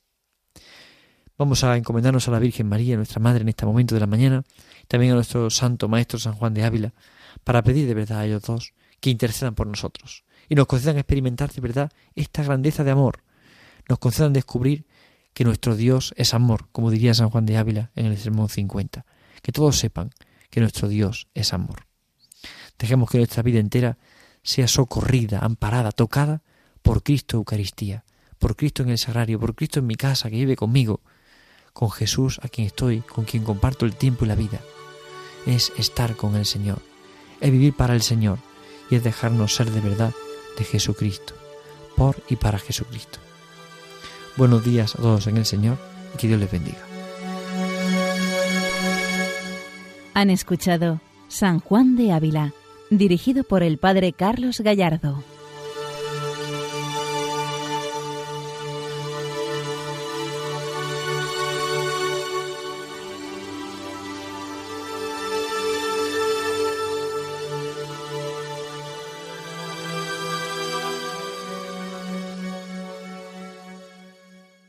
Vamos 1.38 1.64
a 1.64 1.78
encomendarnos 1.78 2.28
a 2.28 2.32
la 2.32 2.40
Virgen 2.40 2.68
María, 2.68 2.96
nuestra 2.96 3.20
Madre, 3.20 3.42
en 3.42 3.50
este 3.50 3.66
momento 3.66 3.94
de 3.94 4.02
la 4.02 4.08
mañana, 4.08 4.44
también 4.88 5.12
a 5.12 5.16
nuestro 5.16 5.50
Santo 5.50 5.88
Maestro 5.88 6.18
San 6.18 6.34
Juan 6.34 6.54
de 6.54 6.64
Ávila, 6.64 6.94
para 7.44 7.62
pedir 7.62 7.88
de 7.88 7.94
verdad 7.94 8.20
a 8.20 8.26
ellos 8.26 8.42
dos 8.42 8.74
que 9.00 9.12
intercedan 9.12 9.54
por 9.54 9.68
nosotros 9.68 10.26
y 10.50 10.56
nos 10.56 10.68
concedan 10.68 10.98
experimentar 10.98 11.52
de 11.52 11.62
verdad 11.62 11.92
esta 12.16 12.44
grandeza 12.44 12.84
de 12.84 12.92
amor, 12.92 13.24
nos 13.88 14.00
concedan 14.00 14.34
descubrir 14.34 14.86
que 15.34 15.44
nuestro 15.44 15.76
Dios 15.76 16.14
es 16.18 16.34
amor, 16.34 16.68
como 16.72 16.92
diría 16.92 17.14
San 17.14 17.30
Juan 17.30 17.46
de 17.46 17.58
Ávila 17.58 17.92
en 17.96 18.08
el 18.08 18.18
Sermón 18.18 18.50
50, 18.50 19.06
que 19.42 19.52
todos 19.52 19.78
sepan 19.78 20.10
que 20.50 20.60
nuestro 20.60 20.88
Dios 20.88 21.28
es 21.34 21.54
amor. 21.54 21.86
Dejemos 22.80 23.10
que 23.10 23.18
nuestra 23.18 23.44
vida 23.44 23.60
entera 23.60 23.98
sea 24.44 24.68
socorrida, 24.68 25.40
amparada, 25.40 25.92
tocada 25.92 26.42
por 26.82 27.04
Cristo 27.04 27.38
Eucaristía, 27.38 28.04
por 28.40 28.56
Cristo 28.56 28.84
en 28.84 28.90
el 28.90 28.98
sagrario, 28.98 29.40
por 29.40 29.56
Cristo 29.56 29.80
en 29.80 29.88
mi 29.88 29.96
casa 29.96 30.30
que 30.30 30.38
vive 30.38 30.56
conmigo, 30.56 31.02
con 31.74 31.92
Jesús 31.92 32.40
a 32.42 32.48
quien 32.48 32.66
estoy, 32.66 33.02
con 33.02 33.26
quien 33.26 33.44
comparto 33.44 33.86
el 33.86 33.96
tiempo 33.96 34.26
y 34.26 34.28
la 34.28 34.36
vida. 34.36 34.60
Es 35.46 35.72
estar 35.78 36.16
con 36.16 36.36
el 36.36 36.46
Señor, 36.46 36.82
es 37.42 37.52
vivir 37.52 37.76
para 37.76 37.94
el 37.94 38.02
Señor 38.02 38.40
y 38.90 38.96
es 38.96 39.04
dejarnos 39.04 39.56
ser 39.56 39.70
de 39.70 39.82
verdad 39.82 40.14
de 40.58 40.64
Jesucristo, 40.64 41.36
por 41.96 42.16
y 42.30 42.38
para 42.38 42.58
Jesucristo. 42.58 43.27
Buenos 44.38 44.64
días 44.64 44.94
a 44.94 45.00
todos 45.00 45.26
en 45.26 45.38
el 45.38 45.46
Señor 45.46 45.78
y 46.14 46.18
que 46.18 46.28
Dios 46.28 46.40
les 46.40 46.52
bendiga. 46.52 46.78
Han 50.14 50.30
escuchado 50.30 51.02
San 51.28 51.60
Juan 51.60 51.96
de 51.96 52.12
Ávila, 52.12 52.54
dirigido 52.92 53.44
por 53.44 53.64
el 53.64 53.80
Padre 53.80 54.14
Carlos 54.14 54.62
Gallardo. 54.62 55.24